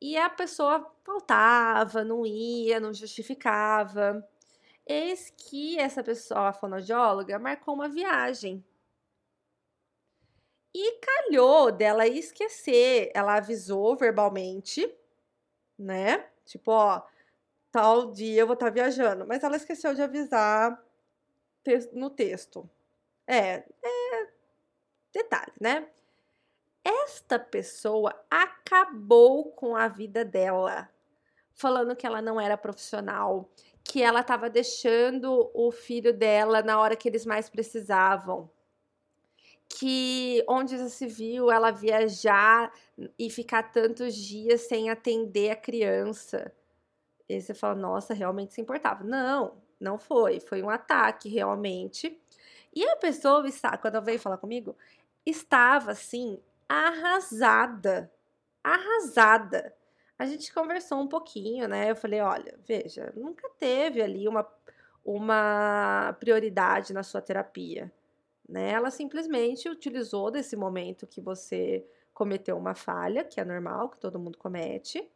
[0.00, 4.26] E a pessoa faltava, não ia, não justificava.
[4.86, 8.64] Eis que essa pessoa, a fonoaudióloga, marcou uma viagem
[10.80, 13.10] e calhou dela esquecer.
[13.12, 14.88] Ela avisou verbalmente,
[15.76, 16.24] né?
[16.44, 17.02] Tipo, ó,
[17.72, 19.26] tal dia eu vou estar tá viajando.
[19.26, 20.80] Mas ela esqueceu de avisar
[21.92, 22.68] no texto.
[23.26, 24.28] É, é
[25.12, 25.88] detalhe, né?
[26.84, 30.88] Esta pessoa acabou com a vida dela,
[31.52, 33.50] falando que ela não era profissional,
[33.82, 38.48] que ela estava deixando o filho dela na hora que eles mais precisavam
[39.68, 42.72] que onde já se viu ela viajar
[43.18, 46.52] e ficar tantos dias sem atender a criança.
[47.28, 49.04] E você fala, nossa, realmente se importava.
[49.04, 50.40] Não, não foi.
[50.40, 52.18] Foi um ataque, realmente.
[52.74, 54.76] E a pessoa está, quando ela veio falar comigo,
[55.26, 58.10] estava assim, arrasada.
[58.64, 59.74] Arrasada.
[60.18, 61.90] A gente conversou um pouquinho, né?
[61.90, 64.46] Eu falei, olha, veja, nunca teve ali uma,
[65.04, 67.92] uma prioridade na sua terapia
[68.48, 68.70] né?
[68.70, 74.18] Ela simplesmente utilizou desse momento que você cometeu uma falha, que é normal, que todo
[74.18, 75.08] mundo comete,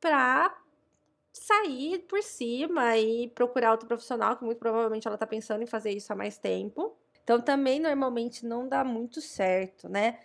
[0.00, 0.54] para
[1.32, 5.90] sair por cima e procurar outro profissional, que muito provavelmente ela está pensando em fazer
[5.90, 6.96] isso há mais tempo.
[7.22, 10.18] Então também normalmente não dá muito certo, né?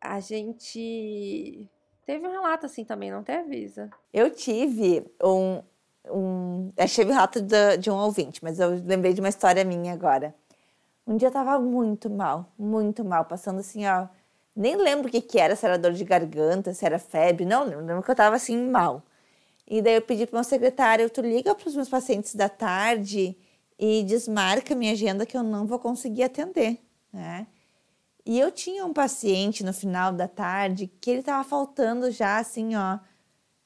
[0.00, 1.68] A gente
[2.04, 3.90] teve um relato assim também, não teve, Isa?
[4.12, 5.62] Eu tive um,
[6.10, 6.72] um...
[6.76, 9.92] Eu tive um relato de, de um ouvinte, mas eu lembrei de uma história minha
[9.92, 10.34] agora.
[11.06, 14.08] Um dia eu tava muito mal, muito mal, passando assim, ó.
[14.54, 17.64] Nem lembro o que, que era, se era dor de garganta, se era febre, não
[17.64, 19.02] lembro, lembro que eu tava assim mal.
[19.66, 23.36] E daí eu pedi para meu secretário, tu liga para os meus pacientes da tarde
[23.78, 26.80] e desmarca minha agenda que eu não vou conseguir atender,
[27.12, 27.46] né?
[28.24, 32.74] E eu tinha um paciente no final da tarde que ele estava faltando já assim,
[32.74, 32.98] ó,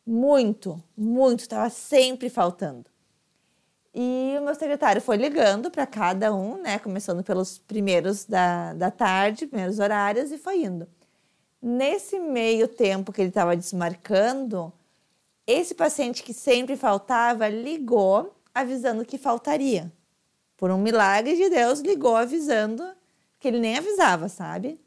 [0.07, 2.89] muito, muito, estava sempre faltando.
[3.92, 6.79] E o meu secretário foi ligando para cada um, né?
[6.79, 10.87] Começando pelos primeiros da, da tarde, primeiros horários, e foi indo.
[11.61, 14.72] Nesse meio tempo que ele estava desmarcando,
[15.46, 19.92] esse paciente que sempre faltava ligou avisando que faltaria.
[20.57, 22.87] Por um milagre de Deus, ligou avisando
[23.38, 24.79] que ele nem avisava, sabe?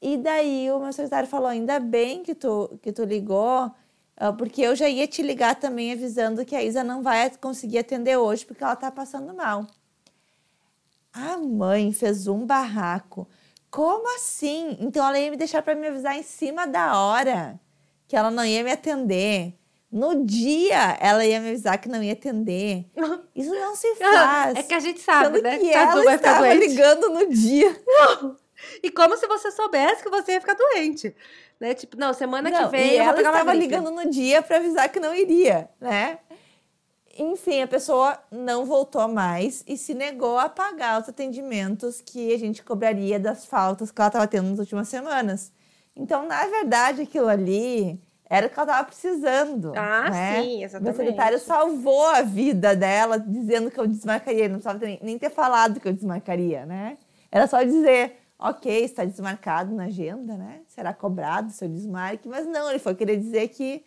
[0.00, 3.70] E daí o meu secretário falou: ainda bem que tu, que tu ligou,
[4.30, 8.16] porque eu já ia te ligar também avisando que a Isa não vai conseguir atender
[8.18, 9.66] hoje porque ela tá passando mal.
[11.12, 13.26] A mãe fez um barraco.
[13.70, 14.76] Como assim?
[14.80, 17.58] Então ela ia me deixar para me avisar em cima da hora
[18.06, 19.54] que ela não ia me atender.
[19.90, 22.86] No dia ela ia me avisar que não ia atender.
[23.34, 24.56] Isso não se faz.
[24.58, 25.58] É que a gente sabe, Sendo né?
[25.58, 26.66] que Tá, ela vai ficar estava doente.
[26.68, 27.76] ligando no dia.
[28.80, 31.12] E como se você soubesse que você ia ficar doente.
[31.62, 31.74] Né?
[31.74, 34.98] Tipo, não, semana Não, que vem e ela estava ligando no dia para avisar que
[34.98, 36.18] não iria, né?
[37.16, 42.38] Enfim, a pessoa não voltou mais e se negou a pagar os atendimentos que a
[42.38, 45.52] gente cobraria das faltas que ela estava tendo nas últimas semanas.
[45.94, 47.96] Então, na verdade, aquilo ali
[48.28, 49.72] era o que ela estava precisando.
[49.76, 50.42] Ah, né?
[50.42, 50.96] sim, Meu exatamente.
[50.96, 54.46] secretário salvou a vida dela, dizendo que eu desmarcaria.
[54.46, 56.98] Ele não precisava nem, nem ter falado que eu desmarcaria, né?
[57.30, 60.62] Era só dizer, ok, está desmarcado na agenda, né?
[60.68, 62.28] Será cobrado seu desmarque.
[62.28, 63.84] Mas não, ele foi querer dizer que,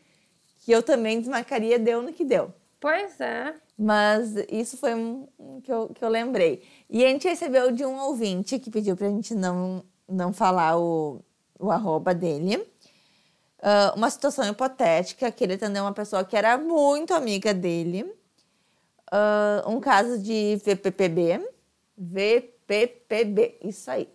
[0.60, 2.54] que eu também desmarcaria, deu no que deu.
[2.80, 3.54] Pois é.
[3.78, 6.64] Mas isso foi um, um que, eu, que eu lembrei.
[6.90, 11.20] E a gente recebeu de um ouvinte que pediu pra gente não, não falar o,
[11.60, 12.66] o arroba dele.
[13.62, 18.06] Ah, uma situação hipotética, que ele atendeu uma pessoa que era muito amiga dele.
[19.12, 21.42] Ah, um caso de VPPB.
[21.98, 24.15] VPPB, isso aí.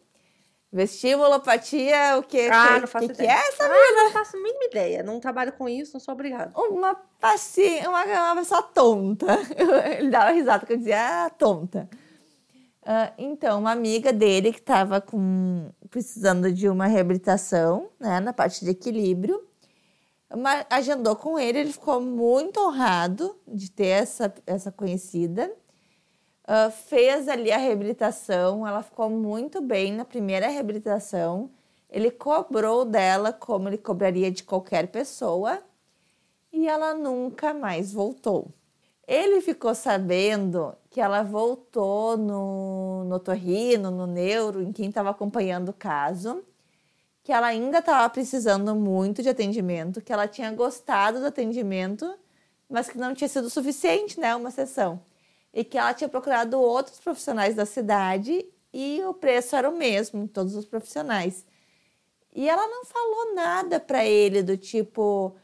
[0.73, 3.37] Vestibulopatia, o que, Ah, que, não faço que, que ideia.
[3.37, 5.03] é essa Ah, não faço a mínima ideia.
[5.03, 6.53] Não trabalho com isso, não sou obrigada.
[6.57, 7.81] uma paci...
[7.87, 9.27] uma, uma pessoa tonta.
[9.99, 11.89] Ele dava risada que eu dizia, ah, tonta.
[12.85, 18.65] Ah, então, uma amiga dele que estava com precisando de uma reabilitação, né, na parte
[18.65, 19.43] de equilíbrio,
[20.33, 25.51] uma- agendou com ele, ele ficou muito honrado de ter essa, essa conhecida.
[26.53, 31.49] Ah, fez ali a reabilitação, ela ficou muito bem na primeira reabilitação.
[31.89, 35.63] Ele cobrou dela como ele cobraria de qualquer pessoa
[36.53, 38.49] e ela nunca mais voltou.
[39.07, 45.69] Ele ficou sabendo que ela voltou no, no torrino, no neuro, em quem estava acompanhando
[45.69, 46.43] o caso,
[47.23, 52.13] que ela ainda estava precisando muito de atendimento, que ela tinha gostado do atendimento,
[52.69, 55.01] mas que não tinha sido suficiente, né, uma sessão.
[55.53, 60.29] E que ela tinha procurado outros profissionais da cidade e o preço era o mesmo
[60.29, 61.45] todos os profissionais.
[62.35, 65.37] E ela não falou nada para ele do tipo,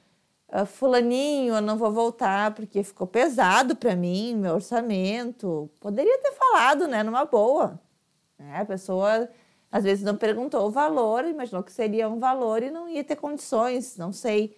[0.49, 5.71] "Ah, fulaninho, eu não vou voltar porque ficou pesado para mim, meu orçamento.
[5.81, 7.81] Poderia ter falado, né, numa boa.
[8.39, 8.61] Né?
[8.61, 9.29] A pessoa
[9.71, 13.17] às vezes não perguntou o valor, imaginou que seria um valor e não ia ter
[13.17, 14.57] condições, não sei.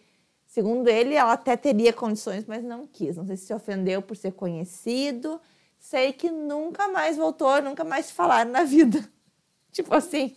[0.58, 3.16] Segundo ele, ela até teria condições, mas não quis.
[3.16, 5.40] Não sei se se ofendeu por ser conhecido.
[5.78, 8.98] Sei que nunca mais voltou, nunca mais falaram na vida.
[9.70, 10.34] Tipo assim,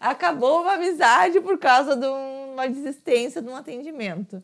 [0.00, 4.42] acabou uma amizade por causa de um- uma desistência de um atendimento.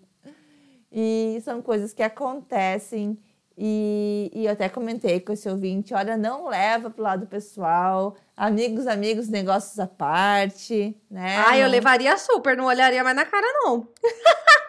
[0.92, 3.18] E são coisas que acontecem.
[3.56, 8.14] E, e eu até comentei com esse ouvinte: olha, não leva pro lado pessoal.
[8.36, 11.36] Amigos, amigos, negócios à parte, né?
[11.38, 13.88] Ah, eu levaria super, não olharia mais na cara, não.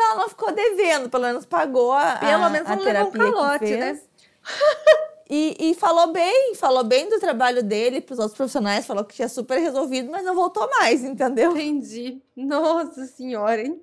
[0.00, 3.12] Ela não ficou devendo, pelo menos pagou a, Pelo a, menos a não levou um
[3.12, 4.00] calote, né?
[5.32, 9.14] E, e falou bem, falou bem do trabalho dele para os outros profissionais, falou que
[9.14, 11.52] tinha super resolvido, mas não voltou mais, entendeu?
[11.52, 12.20] Entendi.
[12.34, 13.80] Nossa senhora, hein?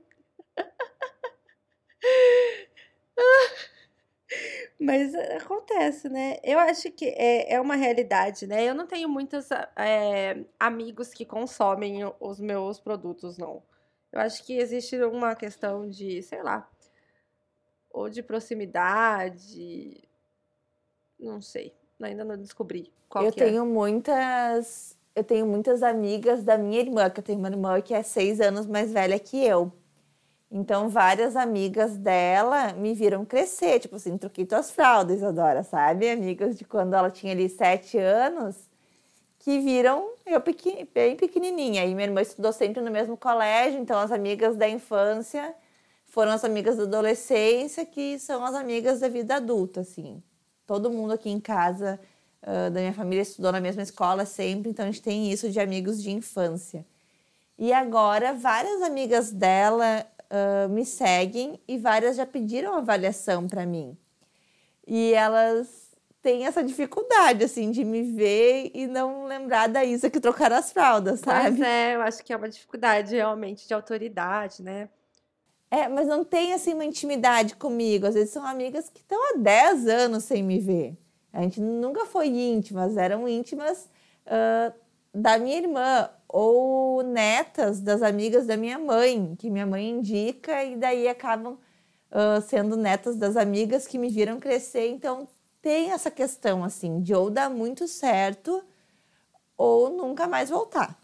[4.79, 6.37] Mas acontece, né?
[6.43, 8.65] Eu acho que é, é uma realidade, né?
[8.65, 13.63] Eu não tenho muitos é, amigos que consomem os meus produtos, não.
[14.17, 16.67] Eu acho que existe uma questão de, sei lá,
[17.91, 20.03] ou de proximidade,
[21.19, 21.71] não sei.
[22.01, 23.31] Ainda não descobri qual eu é.
[23.31, 24.97] tenho muitas.
[25.15, 28.41] Eu tenho muitas amigas da minha irmã, que eu tenho uma irmã que é seis
[28.41, 29.71] anos mais velha que eu.
[30.49, 36.09] Então, várias amigas dela me viram crescer, tipo assim, troquei tuas fraldas, Isadora, sabe?
[36.09, 38.67] Amigas de quando ela tinha ali sete anos,
[39.47, 40.43] que viram eu
[40.93, 41.85] bem pequenininha.
[41.85, 45.55] E minha irmã estudou sempre no mesmo colégio, então as amigas da infância
[46.05, 50.21] foram as amigas da adolescência, que são as amigas da vida adulta, assim.
[50.65, 51.97] Todo mundo aqui em casa
[52.43, 55.61] uh, da minha família estudou na mesma escola sempre, então a gente tem isso de
[55.61, 56.85] amigos de infância.
[57.57, 63.97] E agora várias amigas dela uh, me seguem e várias já pediram avaliação para mim.
[64.85, 65.86] E elas
[66.27, 70.73] têm essa dificuldade, assim, de me ver e não lembrar da Isa que trocaram as
[70.73, 71.55] fraldas, sabe?
[71.55, 74.89] Pois é, eu acho que é uma dificuldade realmente de autoridade, né?
[75.71, 78.05] É, mas não tem, assim, uma intimidade comigo.
[78.05, 80.97] Às vezes são amigas que estão há 10 anos sem me ver.
[81.31, 83.89] A gente nunca foi íntimas, eram íntimas
[84.25, 84.73] uh,
[85.13, 90.75] da minha irmã ou netas das amigas da minha mãe, que minha mãe indica e
[90.75, 91.53] daí acabam
[92.11, 94.89] uh, sendo netas das amigas que me viram crescer.
[94.89, 95.25] Então
[95.67, 98.63] tem essa questão assim de ou dar muito certo
[99.57, 100.97] ou nunca mais voltar.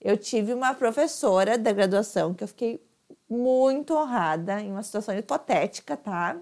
[0.00, 2.84] Eu tive uma professora da graduação que eu fiquei
[3.30, 6.36] muito honrada em uma situação hipotética, tá?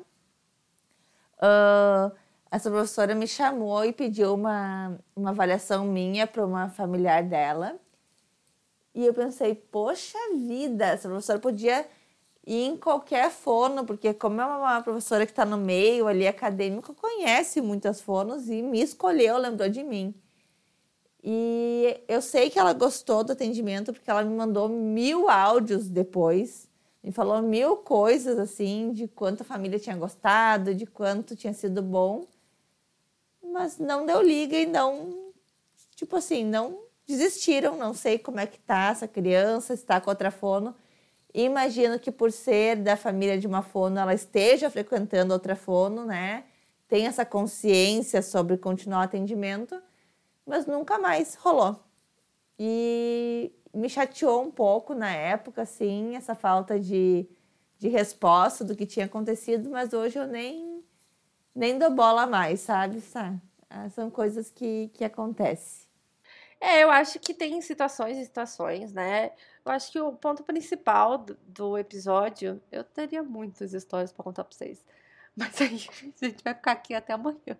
[1.36, 2.16] Uh,
[2.50, 7.78] essa professora me chamou e pediu uma, uma avaliação minha para uma familiar dela.
[8.94, 11.86] E eu pensei, poxa vida, essa professora podia
[12.46, 16.94] ir em qualquer fono, porque como é uma professora que está no meio ali acadêmico,
[16.94, 20.14] conhece muitas fonos e me escolheu, lembrou de mim.
[21.22, 26.68] E eu sei que ela gostou do atendimento, porque ela me mandou mil áudios depois,
[27.02, 31.82] me falou mil coisas assim, de quanto a família tinha gostado, de quanto tinha sido
[31.82, 32.26] bom
[33.52, 35.30] mas não deu liga e não,
[35.94, 37.76] tipo assim, não desistiram.
[37.76, 40.74] Não sei como é que tá essa criança, está com outra fono.
[41.34, 46.44] Imagino que por ser da família de uma fono, ela esteja frequentando outra fono, né?
[46.88, 49.80] Tem essa consciência sobre continuar o atendimento,
[50.46, 51.80] mas nunca mais rolou.
[52.58, 57.26] E me chateou um pouco na época, assim, essa falta de,
[57.78, 60.82] de resposta do que tinha acontecido, mas hoje eu nem
[61.54, 63.02] nem dou bola mais, sabe?
[63.68, 65.81] Ah, são coisas que, que acontecem.
[66.62, 69.32] É, eu acho que tem situações e situações, né?
[69.64, 74.44] Eu acho que o ponto principal do, do episódio, eu teria muitas histórias para contar
[74.44, 74.84] para vocês,
[75.36, 75.84] mas aí
[76.22, 77.58] a gente vai ficar aqui até amanhã.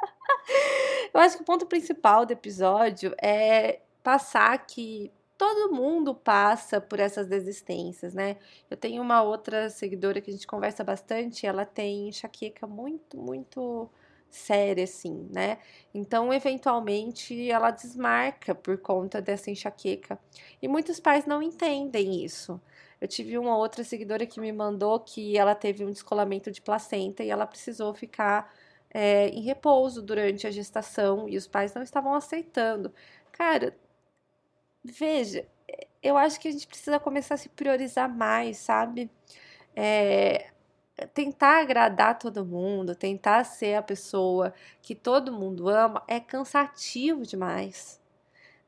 [1.12, 7.00] eu acho que o ponto principal do episódio é passar que todo mundo passa por
[7.00, 8.36] essas desistências, né?
[8.70, 13.90] Eu tenho uma outra seguidora que a gente conversa bastante, ela tem enxaqueca muito, muito
[14.34, 15.58] séria, assim, né?
[15.92, 20.18] Então, eventualmente, ela desmarca por conta dessa enxaqueca.
[20.60, 22.60] E muitos pais não entendem isso.
[23.00, 27.22] Eu tive uma outra seguidora que me mandou que ela teve um descolamento de placenta
[27.22, 28.52] e ela precisou ficar
[28.90, 32.92] é, em repouso durante a gestação e os pais não estavam aceitando.
[33.32, 33.76] Cara,
[34.84, 35.46] veja,
[36.02, 39.10] eu acho que a gente precisa começar a se priorizar mais, sabe?
[39.76, 40.50] É,
[41.12, 48.00] tentar agradar todo mundo, tentar ser a pessoa que todo mundo ama, é cansativo demais.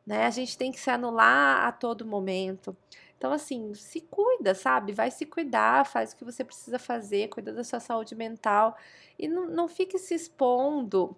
[0.06, 0.26] Né?
[0.26, 2.76] A gente tem que se anular a todo momento.
[3.18, 4.92] Então, assim, se cuida, sabe?
[4.92, 8.76] Vai se cuidar, faz o que você precisa fazer, cuida da sua saúde mental
[9.18, 11.16] e não, não fique se expondo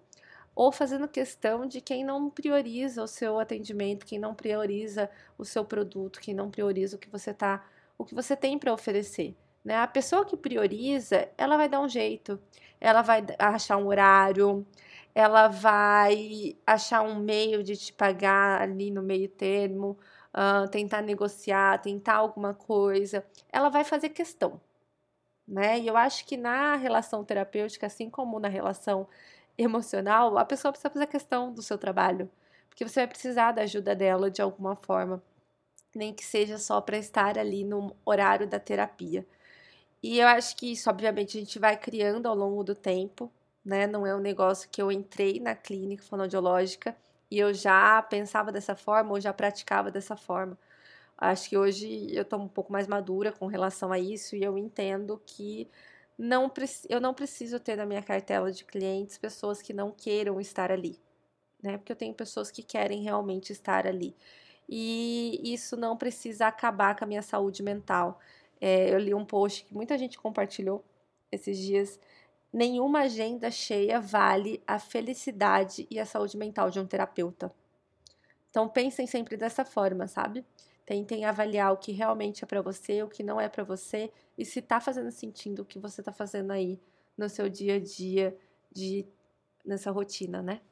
[0.55, 5.65] ou fazendo questão de quem não prioriza o seu atendimento, quem não prioriza o seu
[5.65, 7.65] produto, quem não prioriza o que você tá,
[7.97, 9.37] o que você tem para oferecer.
[9.69, 9.77] Né?
[9.77, 12.41] A pessoa que prioriza, ela vai dar um jeito,
[12.81, 14.67] ela vai achar um horário,
[15.15, 19.99] ela vai achar um meio de te pagar ali no meio termo,
[20.33, 23.23] uh, tentar negociar, tentar alguma coisa.
[23.53, 24.59] Ela vai fazer questão.
[25.47, 25.81] Né?
[25.81, 29.07] E eu acho que na relação terapêutica, assim como na relação
[29.59, 32.31] emocional, a pessoa precisa fazer questão do seu trabalho,
[32.71, 35.23] porque você vai precisar da ajuda dela de alguma forma,
[35.95, 39.27] nem que seja só para estar ali no horário da terapia.
[40.03, 43.31] E eu acho que isso, obviamente, a gente vai criando ao longo do tempo,
[43.65, 43.87] né?
[43.87, 46.97] Não é um negócio que eu entrei na clínica fonoaudiológica
[47.31, 50.57] e eu já pensava dessa forma ou já praticava dessa forma.
[51.19, 54.57] Acho que hoje eu estou um pouco mais madura com relação a isso e eu
[54.59, 55.69] entendo que
[56.19, 56.51] não,
[56.89, 61.01] eu não preciso ter na minha cartela de clientes pessoas que não queiram estar ali,
[61.63, 61.79] né?
[61.79, 64.17] Porque eu tenho pessoas que querem realmente estar ali.
[64.69, 68.21] E isso não precisa acabar com a minha saúde mental.
[68.61, 70.85] É, eu li um post que muita gente compartilhou
[71.31, 71.99] esses dias.
[72.53, 77.53] Nenhuma agenda cheia vale a felicidade e a saúde mental de um terapeuta.
[78.51, 80.45] Então pensem sempre dessa forma, sabe?
[80.87, 84.45] Tentem avaliar o que realmente é para você, o que não é para você e
[84.45, 86.81] se tá fazendo sentido o que você tá fazendo aí
[87.17, 88.37] no seu dia a dia
[88.73, 89.07] de
[89.65, 90.63] nessa rotina, né?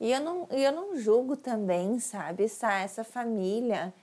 [0.00, 3.94] E eu não, eu não julgo também, sabe, essa, essa família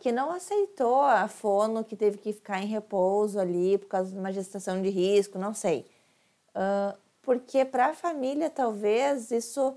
[0.00, 4.18] que não aceitou a fono, que teve que ficar em repouso ali por causa de
[4.18, 5.86] uma gestação de risco, não sei.
[6.50, 9.76] Uh, porque para a família, talvez, isso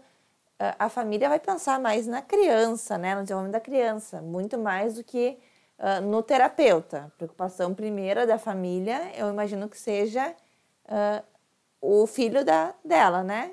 [0.79, 5.03] a família vai pensar mais na criança, né, no desenvolvimento da criança, muito mais do
[5.03, 5.37] que
[5.79, 7.11] uh, no terapeuta.
[7.17, 10.33] Preocupação primeira da família, eu imagino que seja
[10.85, 11.23] uh,
[11.81, 13.51] o filho da, dela, né?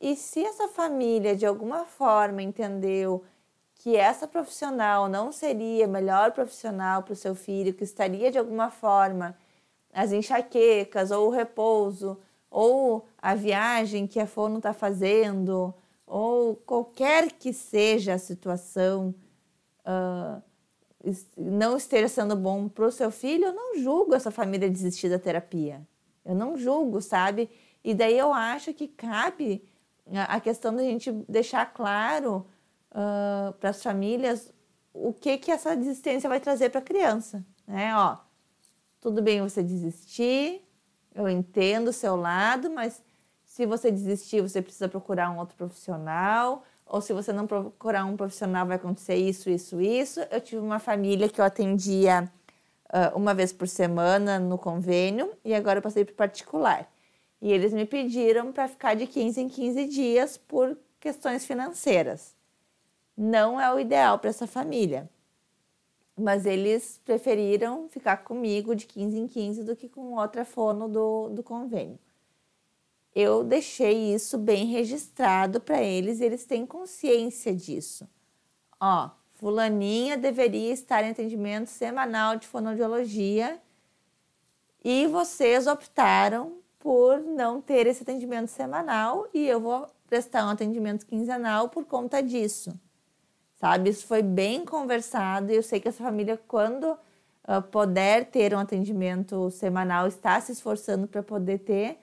[0.00, 3.24] E se essa família de alguma forma entendeu
[3.78, 8.70] que essa profissional não seria melhor profissional para o seu filho, que estaria de alguma
[8.70, 9.36] forma
[9.92, 12.18] as enxaquecas ou o repouso
[12.50, 15.72] ou a viagem que a fono está fazendo
[16.06, 19.14] ou qualquer que seja a situação
[19.86, 20.42] uh,
[21.36, 25.18] não esteja sendo bom para o seu filho, eu não julgo essa família desistir da
[25.18, 25.86] terapia.
[26.24, 27.48] Eu não julgo, sabe?
[27.84, 29.64] E daí eu acho que cabe
[30.12, 32.46] a questão da gente deixar claro
[32.92, 34.52] uh, para as famílias
[34.92, 37.94] o que que essa desistência vai trazer para a criança, né?
[37.96, 38.16] Ó,
[39.00, 40.62] tudo bem você desistir,
[41.14, 43.02] eu entendo o seu lado, mas
[43.44, 48.16] se você desistir, você precisa procurar um outro profissional, ou se você não procurar um
[48.16, 50.20] profissional, vai acontecer isso, isso, isso.
[50.30, 52.30] Eu tive uma família que eu atendia
[52.88, 56.90] uh, uma vez por semana no convênio e agora eu passei para particular.
[57.40, 62.37] E eles me pediram para ficar de 15 em 15 dias por questões financeiras.
[63.20, 65.10] Não é o ideal para essa família.
[66.16, 71.28] Mas eles preferiram ficar comigo de 15 em 15 do que com outra fono do,
[71.30, 71.98] do convênio.
[73.12, 78.08] Eu deixei isso bem registrado para eles e eles têm consciência disso.
[78.80, 83.60] Ó, fulaninha deveria estar em atendimento semanal de fonoaudiologia
[84.84, 91.04] e vocês optaram por não ter esse atendimento semanal e eu vou prestar um atendimento
[91.04, 92.78] quinzenal por conta disso.
[93.60, 93.90] Sabe?
[93.90, 98.58] Isso foi bem conversado e eu sei que essa família, quando uh, puder ter um
[98.58, 101.98] atendimento semanal, está se esforçando para poder ter,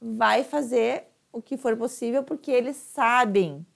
[0.00, 3.66] vai fazer o que for possível porque eles sabem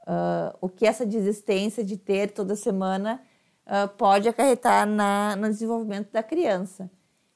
[0.00, 3.20] uh, o que essa desistência de ter toda semana
[3.66, 6.90] uh, pode acarretar na, no desenvolvimento da criança.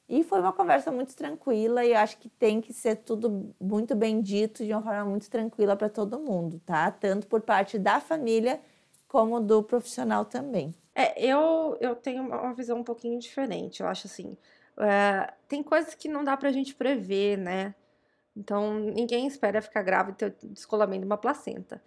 [0.09, 4.21] E foi uma conversa muito tranquila e acho que tem que ser tudo muito bem
[4.21, 6.89] dito de uma forma muito tranquila para todo mundo, tá?
[6.89, 8.59] Tanto por parte da família
[9.07, 10.75] como do profissional também.
[10.93, 13.81] É, eu, eu tenho uma visão um pouquinho diferente.
[13.81, 14.35] Eu acho assim,
[14.79, 17.75] é, tem coisas que não dá para a gente prever, né?
[18.35, 21.81] Então, ninguém espera ficar grávida e ter descolamento de uma placenta.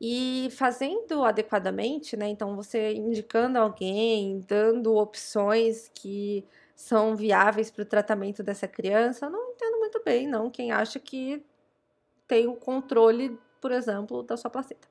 [0.00, 2.28] E fazendo adequadamente, né?
[2.28, 6.44] Então, você indicando alguém, dando opções que
[6.74, 10.98] são viáveis para o tratamento dessa criança, eu não entendo muito bem, não, quem acha
[10.98, 11.44] que
[12.26, 14.88] tem o controle, por exemplo, da sua placenta.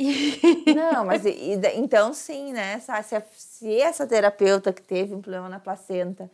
[0.74, 2.80] Não, mas e, então sim, né?
[2.80, 6.30] Se, se essa terapeuta que teve um problema na placenta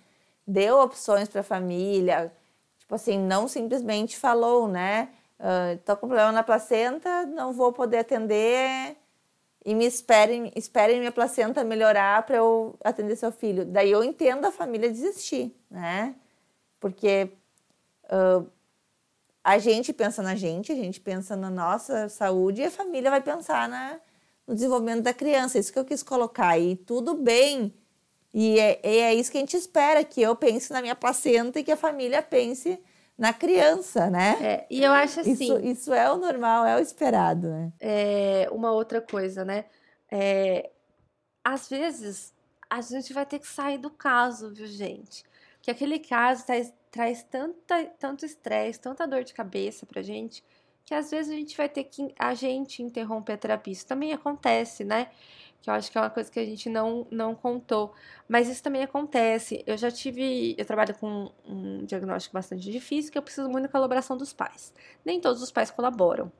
[0.47, 2.33] deu opções para a família,
[2.79, 5.09] tipo assim, não simplesmente falou, né?
[5.39, 8.97] Uh, tô com problema na placenta, não vou poder atender
[9.64, 13.64] e me esperem, esperem minha placenta melhorar para eu atender seu filho.
[13.64, 16.14] Daí eu entendo a família desistir, né?
[16.79, 17.29] Porque
[18.05, 18.47] uh,
[19.47, 23.20] a gente pensa na gente, a gente pensa na nossa saúde e a família vai
[23.20, 23.97] pensar na,
[24.44, 25.57] no desenvolvimento da criança.
[25.57, 26.59] Isso que eu quis colocar.
[26.59, 27.72] E tudo bem.
[28.34, 31.62] E é, é isso que a gente espera, que eu pense na minha placenta e
[31.62, 32.76] que a família pense
[33.16, 34.36] na criança, né?
[34.42, 35.30] É, e eu acho assim.
[35.30, 37.72] Isso, isso é o normal, é o esperado, né?
[37.78, 39.66] É uma outra coisa, né?
[40.11, 40.70] É,
[41.44, 42.34] às vezes
[42.68, 45.22] a gente vai ter que sair do caso, viu, gente?
[45.62, 50.45] Que aquele caso traz, traz tanta, tanto estresse, tanta dor de cabeça pra gente,
[50.84, 53.72] que às vezes a gente vai ter que a gente interromper a terapia.
[53.72, 55.09] Isso também acontece, né?
[55.66, 57.93] que eu acho que é uma coisa que a gente não, não contou.
[58.28, 59.64] Mas isso também acontece.
[59.66, 60.55] Eu já tive.
[60.57, 64.72] Eu trabalho com um diagnóstico bastante difícil, que eu preciso muito da colaboração dos pais.
[65.05, 66.30] Nem todos os pais colaboram.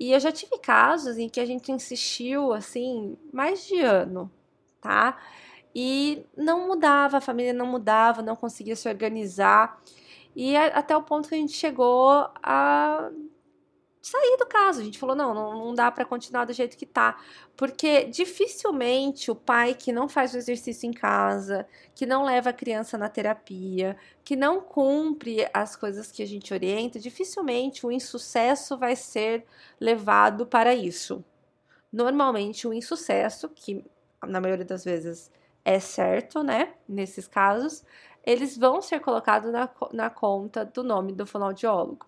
[0.00, 4.30] E eu já tive casos em que a gente insistiu, assim, mais de ano,
[4.80, 5.18] tá?
[5.74, 9.80] E não mudava, a família não mudava, não conseguia se organizar.
[10.34, 13.10] E até o ponto que a gente chegou a
[14.02, 14.80] sair do caso.
[14.80, 17.18] A gente falou: não, não, não dá para continuar do jeito que tá.
[17.56, 22.52] Porque dificilmente o pai que não faz o exercício em casa, que não leva a
[22.52, 28.76] criança na terapia, que não cumpre as coisas que a gente orienta, dificilmente o insucesso
[28.76, 29.44] vai ser
[29.80, 31.24] levado para isso.
[31.92, 33.84] Normalmente o insucesso, que
[34.26, 35.30] na maioria das vezes
[35.64, 36.74] é certo, né?
[36.88, 37.84] Nesses casos,
[38.24, 42.06] eles vão ser colocados na, na conta do nome do fonoaudiólogo.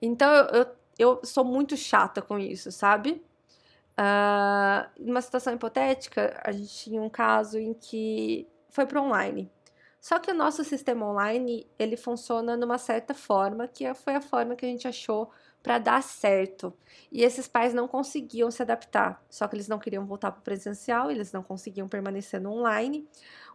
[0.00, 0.66] Então eu, eu,
[0.98, 3.22] eu sou muito chata com isso, sabe?
[3.92, 9.50] Uh, numa situação hipotética, a gente tinha um caso em que foi para online.
[10.00, 14.56] Só que o nosso sistema online ele funciona numa certa forma, que foi a forma
[14.56, 15.30] que a gente achou
[15.62, 16.72] para dar certo.
[17.10, 20.42] E esses pais não conseguiam se adaptar, só que eles não queriam voltar para o
[20.42, 23.06] presencial, eles não conseguiam permanecer no online.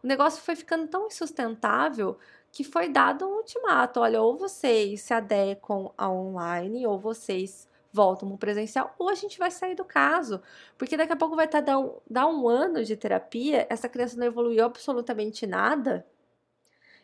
[0.03, 2.18] O negócio foi ficando tão insustentável
[2.51, 8.30] que foi dado um ultimato: olha, ou vocês se adequam ao online, ou vocês voltam
[8.30, 10.41] no presencial, ou a gente vai sair do caso.
[10.78, 11.74] Porque daqui a pouco vai estar tá,
[12.10, 16.05] dar um, um ano de terapia, essa criança não evoluiu absolutamente nada.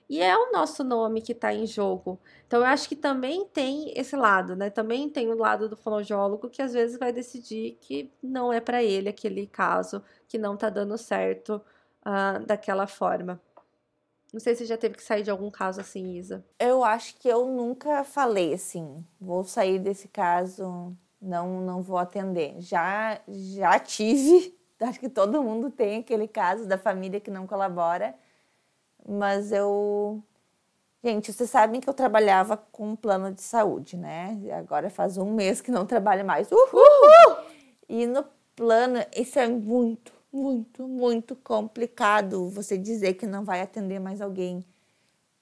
[0.10, 2.20] E é o nosso nome que está em jogo.
[2.45, 4.70] Então, eu acho que também tem esse lado, né?
[4.70, 8.84] Também tem o lado do fonoaudiólogo que às vezes vai decidir que não é para
[8.84, 11.62] ele aquele caso, que não está dando certo
[12.06, 13.41] uh, daquela forma.
[14.34, 16.43] Não sei se já teve que sair de algum caso assim, Isa.
[16.60, 20.91] Eu acho que eu nunca falei assim, vou sair desse caso,
[21.22, 22.56] não não vou atender.
[22.60, 28.16] Já já tive, acho que todo mundo tem aquele caso da família que não colabora,
[29.08, 30.24] mas eu
[31.06, 34.39] Gente, vocês sabem que eu trabalhava com um plano de saúde, né?
[34.54, 36.49] Agora faz um mês que não trabalho mais.
[36.49, 36.62] Uhul!
[36.74, 37.43] Uhul!
[37.89, 38.24] E no
[38.56, 44.64] plano, isso é muito, muito, muito complicado você dizer que não vai atender mais alguém,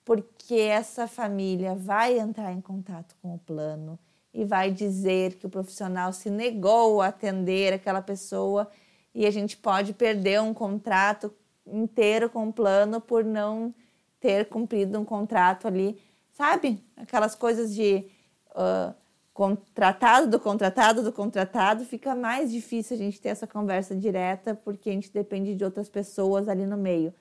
[0.04, 4.00] porque essa família vai entrar em contato com o plano
[4.34, 8.68] e vai dizer que o profissional se negou a atender aquela pessoa
[9.14, 11.32] e a gente pode perder um contrato
[11.72, 13.74] inteiro com o plano por não
[14.20, 16.00] ter cumprido um contrato ali,
[16.34, 16.84] sabe?
[16.96, 18.06] Aquelas coisas de
[18.52, 18.94] uh,
[19.34, 24.90] contratado do contratado do contratado, fica mais difícil a gente ter essa conversa direta porque
[24.90, 27.14] a gente depende de outras pessoas ali no meio.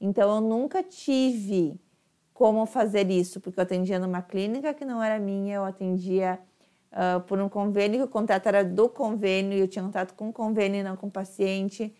[0.00, 1.80] Então eu nunca tive
[2.32, 6.38] como fazer isso, porque eu atendia numa clínica que não era minha, eu atendia
[6.92, 10.28] uh, por um convênio, que o contrato era do convênio, e eu tinha contato com
[10.28, 11.94] o convênio e não com o paciente.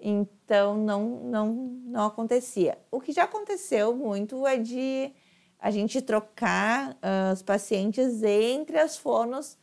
[0.00, 1.52] Então não, não,
[1.84, 2.78] não acontecia.
[2.90, 5.12] O que já aconteceu muito é de
[5.58, 9.58] a gente trocar uh, os pacientes entre as fonos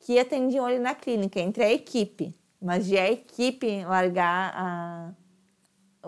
[0.00, 2.34] que atendiam ali na clínica, entre a equipe.
[2.60, 5.12] Mas de a equipe largar a,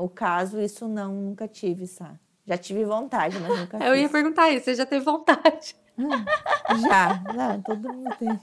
[0.01, 2.19] o caso, isso não, nunca tive, sabe?
[2.47, 5.77] Já tive vontade, mas nunca Eu ia perguntar isso, você já teve vontade?
[6.89, 8.41] já, não, todo mundo tem.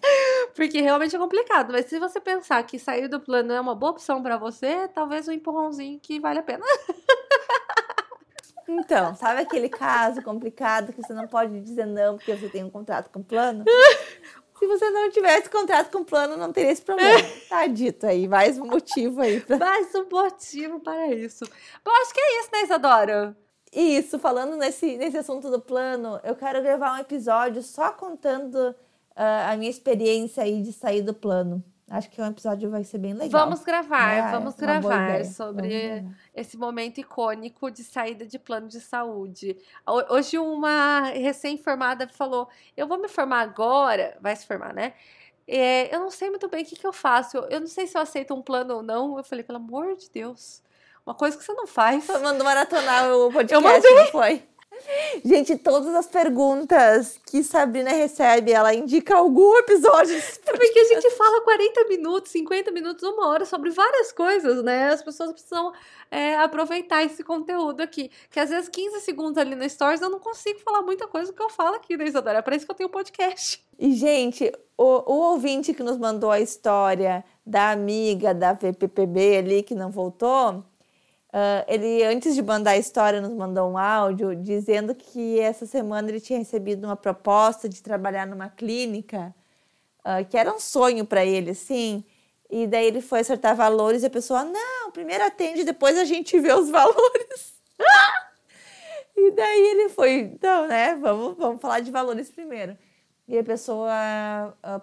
[0.56, 3.92] Porque realmente é complicado, mas se você pensar que sair do plano é uma boa
[3.92, 6.64] opção para você, talvez um empurrãozinho que vale a pena.
[8.68, 12.70] Então, sabe aquele caso complicado que você não pode dizer não porque você tem um
[12.70, 13.66] contrato com o plano?
[14.58, 17.20] Se você não tivesse contrato com o plano, não teria esse problema.
[17.50, 19.42] Tá dito aí, mais um motivo aí.
[19.42, 19.58] Pra...
[19.58, 21.44] Mais um motivo para isso.
[21.84, 23.36] Bom, acho que é isso, né, Isadora?
[23.72, 29.50] Isso, falando nesse, nesse assunto do plano, eu quero gravar um episódio só contando uh,
[29.50, 31.64] a minha experiência aí de sair do plano.
[31.90, 33.44] Acho que o episódio vai ser bem legal.
[33.44, 39.58] Vamos gravar, é, vamos gravar sobre esse momento icônico de saída de plano de saúde.
[40.10, 42.48] Hoje uma recém-formada falou:
[42.78, 44.94] "Eu vou me formar agora", vai se formar, né?
[45.46, 47.36] É, eu não sei muito bem o que, que eu faço.
[47.36, 49.18] Eu, eu não sei se eu aceito um plano ou não.
[49.18, 50.64] Eu falei, pelo amor de Deus,
[51.12, 52.08] uma coisa que você não faz.
[52.08, 53.96] Mandou maratonar o podcast, eu mandei.
[53.96, 54.44] não foi?
[55.24, 60.16] Gente, todas as perguntas que Sabrina recebe, ela indica algum episódio.
[60.18, 64.88] É porque a gente fala 40 minutos, 50 minutos, uma hora sobre várias coisas, né?
[64.88, 65.72] As pessoas precisam
[66.10, 68.10] é, aproveitar esse conteúdo aqui.
[68.32, 71.36] Que às vezes 15 segundos ali no Stories eu não consigo falar muita coisa do
[71.36, 72.40] que eu falo aqui, né, Isadora?
[72.40, 73.64] É para isso que eu tenho podcast.
[73.78, 79.64] E, gente, o, o ouvinte que nos mandou a história da amiga da VPPB ali
[79.64, 80.64] que não voltou
[81.34, 86.10] Uh, ele, antes de mandar a história, nos mandou um áudio dizendo que essa semana
[86.10, 89.34] ele tinha recebido uma proposta de trabalhar numa clínica,
[90.00, 92.04] uh, que era um sonho para ele, assim.
[92.50, 96.38] E daí ele foi acertar valores e a pessoa, não, primeiro atende, depois a gente
[96.38, 97.54] vê os valores.
[99.16, 102.78] e daí ele foi, então, né, vamos, vamos falar de valores primeiro.
[103.28, 103.92] E a pessoa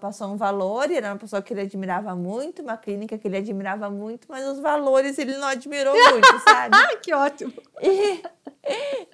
[0.00, 3.36] passou um valor, e era uma pessoa que ele admirava muito, uma clínica que ele
[3.36, 6.74] admirava muito, mas os valores ele não admirou muito, sabe?
[6.74, 7.52] Ah, que ótimo!
[7.82, 8.22] E,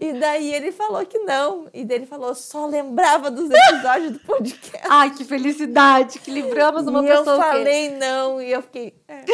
[0.01, 1.69] e daí ele falou que não.
[1.73, 4.87] E daí ele falou, só lembrava dos episódios do podcast.
[4.89, 6.19] Ai, que felicidade!
[6.21, 7.37] Que livramos uma e pessoa.
[7.37, 7.97] eu falei que...
[7.97, 9.25] não, e eu fiquei é,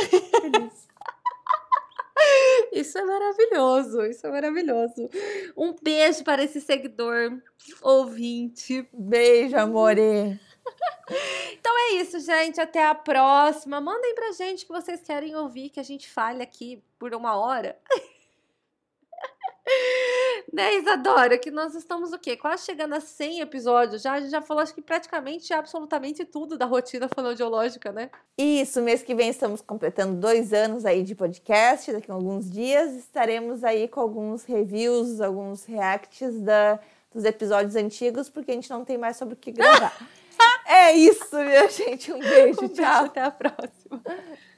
[0.41, 0.90] feliz.
[2.73, 5.09] Isso é maravilhoso, isso é maravilhoso.
[5.57, 7.41] Um beijo para esse seguidor
[7.83, 8.89] ouvinte.
[8.93, 10.39] Beijo, amore.
[11.59, 12.61] Então é isso, gente.
[12.61, 13.81] Até a próxima.
[13.81, 17.77] Mandem pra gente que vocês querem ouvir que a gente fale aqui por uma hora.
[20.53, 21.39] né, Isadora?
[21.39, 22.37] Que nós estamos o quê?
[22.37, 24.13] Quase chegando a 100 episódios já.
[24.13, 28.11] A gente já falou, acho que praticamente, absolutamente tudo da rotina fonoaudiológica, né?
[28.37, 31.93] Isso, mês que vem estamos completando dois anos aí de podcast.
[31.93, 36.79] Daqui a alguns dias estaremos aí com alguns reviews, alguns reacts da,
[37.13, 39.97] dos episódios antigos, porque a gente não tem mais sobre o que gravar.
[40.67, 42.13] É isso, minha gente.
[42.13, 42.65] Um beijo.
[42.65, 43.05] Um beijo, tchau.
[43.07, 44.01] até a próxima.